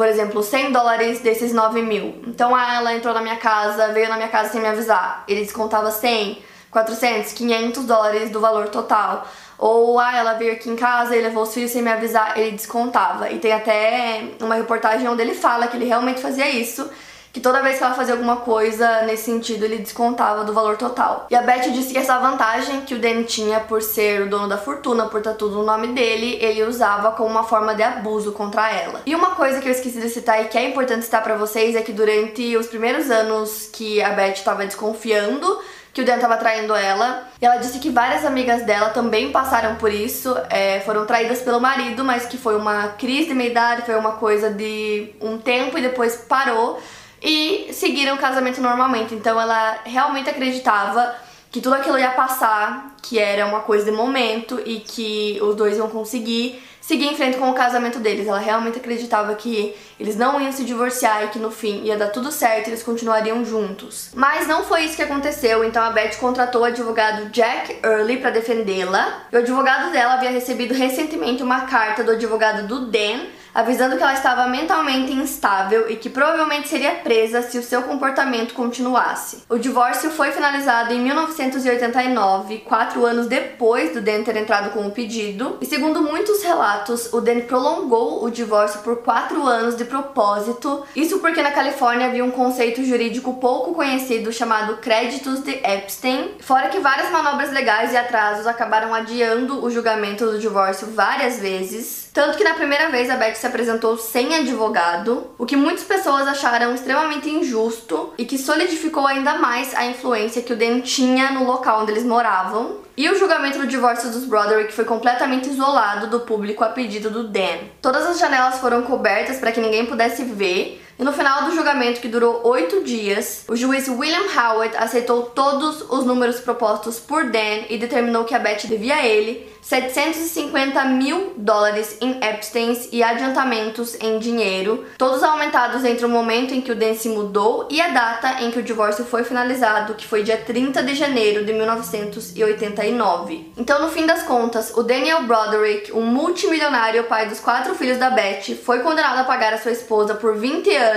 por 0.02 0.08
exemplo, 0.08 0.42
100 0.42 0.72
dólares 0.72 1.20
desses 1.20 1.54
9 1.54 1.84
mil. 1.84 2.24
Então 2.26 2.56
ah, 2.56 2.74
ela 2.74 2.96
entrou 2.96 3.14
na 3.14 3.22
minha 3.22 3.36
casa, 3.36 3.90
veio 3.90 4.10
na 4.10 4.16
minha 4.16 4.30
casa 4.30 4.50
sem 4.50 4.60
me 4.60 4.68
avisar. 4.68 5.24
Ele 5.28 5.42
descontava 5.42 5.92
100, 5.92 6.42
400, 6.72 7.34
500 7.34 7.86
dólares 7.86 8.32
do 8.32 8.40
valor 8.40 8.70
total. 8.70 9.28
Ou 9.60 10.00
ah, 10.00 10.18
ela 10.18 10.34
veio 10.34 10.54
aqui 10.54 10.72
em 10.72 10.76
casa 10.76 11.16
e 11.16 11.22
levou 11.22 11.44
os 11.44 11.54
filhos 11.54 11.70
sem 11.70 11.84
me 11.84 11.92
avisar, 11.92 12.36
ele 12.36 12.50
descontava. 12.50 13.30
E 13.30 13.38
tem 13.38 13.54
até 13.54 14.24
uma 14.42 14.56
reportagem 14.56 15.08
onde 15.08 15.22
ele 15.22 15.36
fala 15.36 15.68
que 15.68 15.78
ele 15.78 15.86
realmente 15.86 16.20
fazia 16.20 16.50
isso 16.50 16.90
que 17.34 17.40
toda 17.40 17.62
vez 17.62 17.78
que 17.78 17.84
ela 17.84 17.94
fazia 17.94 18.14
alguma 18.14 18.38
coisa 18.38 19.04
nesse 19.04 19.24
sentido, 19.24 19.64
ele 19.64 19.78
descontava 19.78 20.44
do 20.44 20.54
valor 20.54 20.78
total. 20.78 21.28
E 21.30 21.36
a 21.36 21.42
Beth 21.42 21.70
disse 21.72 21.94
que 21.94 22.00
essa 22.00 22.20
vantagem 22.20 22.82
que 22.82 22.94
o 22.94 23.00
Dan 23.00 23.24
tinha 23.24 23.60
por 23.60 23.82
ser 23.82 24.24
o 24.24 24.30
dono 24.30 24.48
da 24.48 24.58
fortuna, 24.58 25.06
por 25.08 25.20
estar 25.20 25.34
tudo 25.34 25.56
no 25.56 25.64
nome 25.64 25.88
dele, 25.88 26.38
ele 26.42 26.64
usava 26.64 27.12
como 27.12 27.30
uma 27.30 27.44
forma 27.44 27.74
de 27.74 27.84
abuso 27.84 28.32
contra 28.34 28.72
ela. 28.72 29.02
E 29.06 29.16
uma 29.16 29.32
coisa 29.32 29.62
que 29.62 29.68
eu 29.68 29.72
esqueci 29.72 30.00
de 30.00 30.10
citar 30.10 30.44
e 30.44 30.48
que 30.48 30.58
é 30.58 30.70
importante 30.70 31.06
citar 31.06 31.24
para 31.24 31.36
vocês 31.36 31.76
é 31.76 31.82
que 31.82 31.94
durante 31.94 32.58
os 32.58 32.68
primeiros 32.68 33.10
anos 33.10 33.70
que 33.72 34.02
a 34.02 34.10
Beth 34.10 34.34
estava 34.34 34.66
desconfiando 34.66 35.60
que 35.94 36.02
o 36.02 36.06
Dan 36.06 36.16
estava 36.16 36.38
traindo 36.38 36.74
ela. 36.74 37.28
E 37.42 37.46
ela 37.46 37.58
disse 37.58 37.80
que 37.80 37.90
várias 37.90 38.26
amigas 38.26 38.64
dela 38.64 38.90
também 38.90 39.32
passaram 39.32 39.76
por 39.76 39.92
isso, 39.92 40.36
é, 40.50 40.80
foram 40.82 41.06
traídas 41.06 41.42
pelo 41.42 41.60
marido, 41.60 42.04
mas 42.04 42.26
que 42.26 42.38
foi 42.38 42.56
uma 42.56 42.90
crise 42.90 43.30
de 43.30 43.34
meia-idade, 43.34 43.82
foi 43.84 43.96
uma 43.96 44.14
coisa 44.14 44.50
de 44.50 45.14
um 45.20 45.38
tempo 45.38 45.78
e 45.78 45.82
depois 45.82 46.16
parou 46.16 46.80
e 47.22 47.70
seguiram 47.74 48.16
o 48.16 48.18
casamento 48.18 48.62
normalmente. 48.62 49.14
Então 49.14 49.40
ela 49.40 49.80
realmente 49.86 50.30
acreditava 50.30 51.16
que 51.52 51.60
tudo 51.60 51.76
aquilo 51.76 52.00
ia 52.00 52.12
passar, 52.12 52.96
que 53.02 53.20
era 53.20 53.46
uma 53.46 53.60
coisa 53.60 53.86
de 53.86 53.92
momento 53.92 54.60
e 54.66 54.80
que 54.80 55.38
os 55.42 55.56
dois 55.56 55.78
iam 55.78 55.90
conseguir 55.90 56.64
seguir 56.80 57.06
em 57.06 57.16
frente 57.16 57.38
com 57.38 57.50
o 57.50 57.54
casamento 57.54 58.00
deles. 58.00 58.28
Ela 58.28 58.40
realmente 58.40 58.78
acreditava 58.78 59.36
que 59.36 59.76
eles 60.00 60.16
não 60.16 60.42
iam 60.42 60.52
se 60.52 60.64
divorciar 60.64 61.26
e 61.26 61.28
que 61.28 61.38
no 61.38 61.52
fim 61.52 61.84
ia 61.84 61.96
dar 61.96 62.08
tudo 62.08 62.32
certo 62.32 62.68
e 62.68 62.70
eles 62.72 62.84
continuariam 62.84 63.46
juntos. 63.46 64.10
Mas 64.16 64.48
não 64.48 64.64
foi 64.64 64.86
isso 64.86 64.96
que 64.96 65.04
aconteceu, 65.04 65.64
então 65.64 65.84
a 65.84 65.92
Beth 65.92 66.16
contratou 66.20 66.62
o 66.62 66.66
advogado 66.66 67.30
Jack 67.30 67.80
Early 67.84 68.18
para 68.18 68.32
defendê-la. 68.32 69.26
O 69.32 69.38
advogado 69.38 69.92
dela 69.92 70.16
havia 70.16 70.32
recebido 70.32 70.74
recentemente 70.74 71.44
uma 71.44 71.62
carta 71.62 72.04
do 72.04 72.12
advogado 72.12 72.68
do 72.68 72.88
Dan 72.88 73.26
avisando 73.54 73.98
que 73.98 74.04
ela 74.04 74.14
estava 74.14 74.48
mentalmente 74.48 75.12
instável 75.14 75.90
e 75.90 75.96
que 75.96 76.10
provavelmente 76.10 76.68
seria 76.68 76.96
presa 76.96 77.42
se 77.42 77.58
o 77.58 77.64
seu 77.64 77.84
comportamento 77.84 78.54
continuasse. 78.54 79.44
O 79.50 79.58
divórcio 79.58 80.10
foi 80.12 80.32
finalizado 80.32 80.94
em 80.94 81.00
1989, 81.00 82.60
quatro 82.60 83.06
anos 83.06 83.28
depois 83.28 83.94
do 83.94 84.02
Dan 84.02 84.24
ter 84.24 84.38
entrado 84.38 84.72
com 84.72 84.88
o 84.88 84.92
pedido, 84.92 85.58
e 85.62 85.66
segundo 85.66 86.02
muitos 86.02 86.44
relatos, 86.44 87.12
o 87.14 87.22
Dan 87.22 87.42
prolongou 87.42 88.24
o 88.24 88.30
divórcio 88.30 88.82
por 88.82 88.98
quatro 88.98 89.46
anos 89.46 89.76
de 89.76 89.86
propósito. 89.86 90.86
Isso 90.96 91.20
porque 91.20 91.42
na 91.42 91.52
Califórnia 91.52 92.08
havia 92.08 92.24
um 92.24 92.32
conceito 92.32 92.84
jurídico 92.84 93.34
pouco 93.36 93.74
conhecido 93.74 94.32
chamado 94.32 94.78
créditos 94.78 95.42
de 95.42 95.52
Epstein, 95.52 96.36
fora 96.40 96.70
que 96.70 96.80
várias 96.80 97.12
manobras 97.12 97.52
legais 97.52 97.92
e 97.94 97.98
atrasos 97.98 98.48
acabaram 98.48 98.94
adiando 98.94 99.64
o 99.64 99.70
julgamento 99.70 100.26
do 100.26 100.40
divórcio 100.40 100.88
várias 100.88 101.40
vezes. 101.40 102.01
Tanto 102.14 102.38
que 102.38 102.44
na 102.44 102.56
primeira 102.56 102.90
vez 102.90 103.10
a 103.10 103.16
Beth 103.16 103.36
se 103.36 103.48
apresentou 103.48 103.98
sem 103.98 104.36
advogado, 104.36 105.32
o 105.38 105.46
que 105.46 105.56
muitas 105.56 105.86
pessoas 105.86 106.28
acharam 106.28 106.76
extremamente 106.76 107.30
injusto 107.30 108.14
e 108.18 108.26
que 108.26 108.38
solidificou 108.38 109.08
ainda 109.08 109.38
mais 109.38 109.74
a 109.74 109.86
influência 109.86 110.42
que 110.42 110.52
o 110.52 110.58
Dan 110.58 110.82
tinha 110.82 111.32
no 111.32 111.46
local 111.46 111.82
onde 111.82 111.92
eles 111.92 112.04
moravam. 112.04 112.82
E 112.98 113.10
o 113.10 113.18
julgamento 113.18 113.60
do 113.60 113.66
divórcio 113.66 114.12
dos 114.12 114.26
Broderick 114.26 114.74
foi 114.74 114.84
completamente 114.84 115.50
isolado 115.50 116.08
do 116.08 116.20
público 116.20 116.66
a 116.66 116.70
pedido 116.70 117.10
do 117.10 117.24
Dan. 117.24 117.60
Todas 117.82 118.06
as 118.06 118.20
janelas 118.20 118.60
foram 118.60 118.82
cobertas 118.82 119.38
para 119.38 119.54
que 119.54 119.62
ninguém 119.62 119.86
pudesse 119.86 120.24
ver, 120.24 120.82
e 121.02 121.04
no 121.04 121.12
final 121.12 121.46
do 121.46 121.56
julgamento, 121.56 122.00
que 122.00 122.08
durou 122.08 122.42
oito 122.44 122.84
dias, 122.84 123.44
o 123.48 123.56
juiz 123.56 123.88
William 123.88 124.28
Howard 124.38 124.78
aceitou 124.78 125.24
todos 125.24 125.82
os 125.90 126.06
números 126.06 126.40
propostos 126.40 127.00
por 127.00 127.24
Dan 127.24 127.66
e 127.72 127.80
determinou 127.80 128.24
que 128.24 128.36
a 128.36 128.40
Beth 128.40 128.68
devia 128.68 128.98
a 128.98 129.04
ele 129.04 129.50
750 129.64 130.86
mil 130.86 131.34
dólares 131.38 131.98
em 132.02 132.20
Epsteins 132.24 132.90
e 132.92 133.02
adiantamentos 133.02 133.96
em 134.00 134.20
dinheiro, 134.20 134.86
todos 134.98 135.24
aumentados 135.24 135.84
entre 135.86 136.06
o 136.06 136.10
momento 136.10 136.54
em 136.54 136.62
que 136.62 136.72
o 136.72 136.76
Dan 136.76 136.94
se 136.94 137.10
mudou 137.10 137.68
e 137.70 137.82
a 137.82 137.90
data 137.90 138.44
em 138.44 138.52
que 138.52 138.60
o 138.60 138.64
divórcio 138.64 139.06
foi 139.06 139.24
finalizado, 139.24 139.96
que 139.96 140.08
foi 140.08 140.24
dia 140.24 140.38
30 140.38 140.84
de 140.84 140.94
janeiro 140.94 141.46
de 141.46 141.54
1989. 141.54 143.54
Então, 143.58 143.82
no 143.82 143.90
fim 143.90 144.06
das 144.06 144.24
contas, 144.24 144.72
o 144.76 144.84
Daniel 144.84 145.24
Broderick, 145.24 145.92
um 145.94 146.06
multimilionário 146.06 147.06
pai 147.06 147.28
dos 147.28 147.40
quatro 147.40 147.74
filhos 147.76 147.98
da 147.98 148.10
Beth, 148.10 148.56
foi 148.64 148.80
condenado 148.80 149.20
a 149.20 149.24
pagar 149.24 149.54
a 149.54 149.58
sua 149.58 149.72
esposa 149.72 150.16
por 150.16 150.36
20 150.36 150.76
anos 150.76 150.91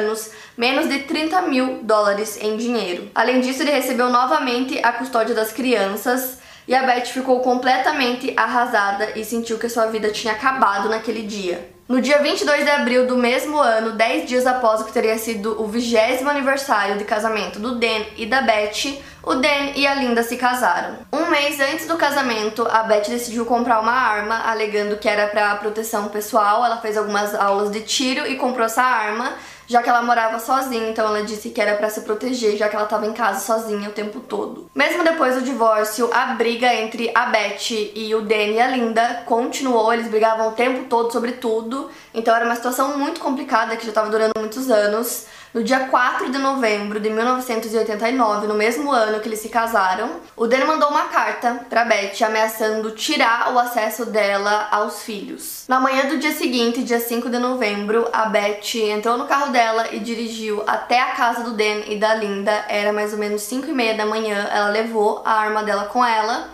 menos 0.57 0.89
de 0.89 1.01
30 1.01 1.43
mil 1.43 1.81
dólares 1.83 2.39
em 2.41 2.57
dinheiro. 2.57 3.11
Além 3.15 3.41
disso, 3.41 3.63
ele 3.63 3.71
recebeu 3.71 4.09
novamente 4.09 4.79
a 4.83 4.93
custódia 4.93 5.35
das 5.35 5.53
crianças 5.53 6.39
e 6.67 6.75
a 6.75 6.83
Beth 6.83 7.07
ficou 7.07 7.41
completamente 7.41 8.33
arrasada 8.37 9.19
e 9.19 9.25
sentiu 9.25 9.59
que 9.59 9.69
sua 9.69 9.87
vida 9.87 10.11
tinha 10.11 10.33
acabado 10.33 10.89
naquele 10.89 11.23
dia. 11.23 11.75
No 11.87 12.01
dia 12.01 12.19
22 12.23 12.65
de 12.65 12.71
abril 12.71 13.07
do 13.07 13.15
mesmo 13.15 13.59
ano, 13.59 13.93
10 13.93 14.27
dias 14.27 14.47
após 14.47 14.81
o 14.81 14.85
que 14.87 14.93
teria 14.93 15.19
sido 15.19 15.63
o 15.63 15.67
vigésimo 15.67 16.31
aniversário 16.31 16.97
de 16.97 17.05
casamento 17.05 17.59
do 17.59 17.75
Dan 17.75 18.05
e 18.17 18.25
da 18.25 18.41
Beth, 18.41 19.03
o 19.23 19.35
Dan 19.35 19.73
e 19.77 19.87
a 19.87 19.95
Linda 19.95 20.23
se 20.23 20.39
casaram. 20.39 20.97
Um 21.13 21.27
mês 21.27 21.61
antes 21.61 21.87
do 21.87 21.99
casamento, 21.99 22.67
a 22.71 22.85
Beth 22.85 23.11
decidiu 23.11 23.45
comprar 23.45 23.81
uma 23.81 23.93
arma, 23.93 24.39
alegando 24.47 24.97
que 24.97 25.07
era 25.07 25.27
para 25.27 25.57
proteção 25.57 26.09
pessoal. 26.09 26.65
Ela 26.65 26.79
fez 26.79 26.97
algumas 26.97 27.35
aulas 27.35 27.71
de 27.71 27.83
tiro 27.83 28.27
e 28.27 28.37
comprou 28.37 28.65
essa 28.65 28.83
arma 28.83 29.35
já 29.67 29.83
que 29.83 29.89
ela 29.89 30.03
morava 30.03 30.39
sozinha, 30.39 30.91
então 30.91 31.07
ela 31.07 31.23
disse 31.23 31.51
que 31.51 31.61
era 31.61 31.77
para 31.77 31.91
se 31.91 32.03
proteger, 32.03 32.57
já 32.57 32.69
que 32.69 32.77
ela 32.77 32.85
estava 32.85 33.07
em 33.07 33.13
casa 33.13 33.41
sozinha 33.41 33.89
o 33.89 33.93
tempo 33.93 34.21
todo. 34.21 34.71
Mesmo 34.75 35.05
depois 35.05 35.35
do 35.35 35.43
divórcio, 35.43 36.11
a 36.13 36.27
briga 36.35 36.73
entre 36.75 37.11
a 37.15 37.27
Beth 37.27 37.71
e 37.95 38.15
o 38.15 38.23
Danny 38.23 38.55
e 38.55 38.61
a 38.61 38.69
Linda 38.69 39.23
continuou, 39.27 39.93
eles 39.93 40.09
brigavam 40.09 40.49
o 40.49 40.53
tempo 40.53 40.89
todo 40.89 41.13
sobre 41.13 41.33
tudo, 41.33 41.91
então 42.13 42.35
era 42.35 42.45
uma 42.45 42.57
situação 42.57 42.99
muito 42.99 43.21
complicada 43.21 43.77
que 43.77 43.85
já 43.85 43.91
estava 43.91 44.11
durando 44.11 44.33
muitos 44.39 44.71
anos. 44.71 45.27
No 45.55 45.63
dia 45.63 45.87
4 45.87 46.33
de 46.33 46.39
novembro 46.39 46.99
de 46.99 47.09
1989, 47.09 48.49
no 48.49 48.55
mesmo 48.55 48.91
ano 48.91 49.21
que 49.21 49.29
eles 49.29 49.39
se 49.39 49.49
casaram, 49.49 50.17
o 50.37 50.49
Dan 50.49 50.65
mandou 50.65 50.89
uma 50.89 51.05
carta 51.05 51.65
para 51.71 51.85
Beth 51.85 52.21
ameaçando 52.27 52.91
tirar 52.91 53.55
o 53.55 53.59
acesso 53.61 54.05
dela 54.05 54.67
aos 54.73 55.05
filhos. 55.05 55.65
Na 55.69 55.79
manhã 55.79 56.09
do 56.09 56.19
dia 56.19 56.33
seguinte, 56.33 56.83
dia 56.83 56.99
5 56.99 57.31
de 57.31 57.39
novembro, 57.39 58.09
a 58.13 58.25
Beth 58.25 58.75
entrou 58.75 59.17
no 59.17 59.27
carro 59.27 59.53
dela 59.53 59.95
e 59.95 60.01
dirigiu 60.01 60.65
até 60.67 60.99
a 61.01 61.13
casa 61.13 61.45
do 61.45 61.53
Dan 61.53 61.83
e 61.87 62.01
da 62.01 62.17
Linda. 62.17 62.65
Era 62.69 62.93
mais 62.93 63.13
ou 63.13 63.19
menos 63.21 63.43
5 63.43 63.69
e 63.69 63.73
meia 63.73 63.95
da 63.95 64.05
manhã. 64.05 64.49
Ela 64.51 64.71
levou 64.71 65.23
a 65.25 65.35
arma 65.35 65.63
dela 65.63 65.85
com 65.85 66.05
ela. 66.05 66.49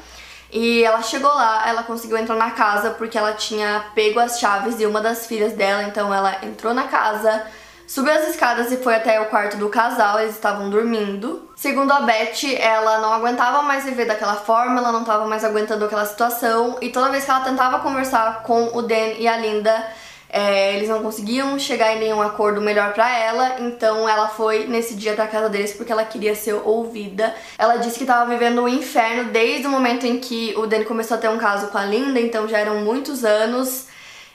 E 0.52 0.84
ela 0.84 1.00
chegou 1.00 1.32
lá, 1.32 1.66
ela 1.66 1.84
conseguiu 1.84 2.18
entrar 2.18 2.34
na 2.34 2.50
casa 2.50 2.90
porque 2.90 3.16
ela 3.16 3.32
tinha 3.32 3.82
pego 3.94 4.18
as 4.18 4.38
chaves 4.38 4.76
de 4.76 4.84
uma 4.84 5.00
das 5.00 5.26
filhas 5.26 5.52
dela, 5.52 5.84
então 5.84 6.12
ela 6.12 6.38
entrou 6.42 6.74
na 6.74 6.88
casa, 6.88 7.46
Subiu 7.90 8.12
as 8.12 8.28
escadas 8.28 8.70
e 8.70 8.76
foi 8.76 8.94
até 8.94 9.20
o 9.20 9.26
quarto 9.26 9.56
do 9.56 9.68
casal, 9.68 10.20
eles 10.20 10.36
estavam 10.36 10.70
dormindo. 10.70 11.50
Segundo 11.56 11.90
a 11.90 12.02
Beth, 12.02 12.54
ela 12.60 13.00
não 13.00 13.12
aguentava 13.12 13.62
mais 13.62 13.82
viver 13.82 14.04
daquela 14.04 14.36
forma, 14.36 14.78
ela 14.78 14.92
não 14.92 15.00
estava 15.00 15.26
mais 15.26 15.44
aguentando 15.44 15.84
aquela 15.84 16.06
situação, 16.06 16.78
e 16.80 16.90
toda 16.90 17.10
vez 17.10 17.24
que 17.24 17.30
ela 17.32 17.40
tentava 17.40 17.80
conversar 17.80 18.44
com 18.44 18.76
o 18.76 18.80
Dan 18.80 19.14
e 19.18 19.26
a 19.26 19.36
Linda, 19.36 19.84
é, 20.28 20.76
eles 20.76 20.88
não 20.88 21.02
conseguiam 21.02 21.58
chegar 21.58 21.96
em 21.96 21.98
nenhum 21.98 22.22
acordo 22.22 22.60
melhor 22.60 22.92
para 22.92 23.10
ela, 23.10 23.56
então 23.58 24.08
ela 24.08 24.28
foi 24.28 24.68
nesse 24.68 24.94
dia 24.94 25.16
da 25.16 25.26
casa 25.26 25.48
deles 25.48 25.72
porque 25.72 25.90
ela 25.90 26.04
queria 26.04 26.36
ser 26.36 26.54
ouvida. 26.64 27.34
Ela 27.58 27.78
disse 27.78 27.98
que 27.98 28.04
estava 28.04 28.30
vivendo 28.30 28.62
um 28.62 28.68
inferno 28.68 29.32
desde 29.32 29.66
o 29.66 29.70
momento 29.70 30.06
em 30.06 30.20
que 30.20 30.54
o 30.56 30.64
Dan 30.64 30.84
começou 30.84 31.16
a 31.16 31.20
ter 31.20 31.28
um 31.28 31.38
caso 31.38 31.66
com 31.66 31.78
a 31.78 31.84
Linda, 31.84 32.20
então 32.20 32.46
já 32.46 32.58
eram 32.58 32.82
muitos 32.82 33.24
anos. 33.24 33.89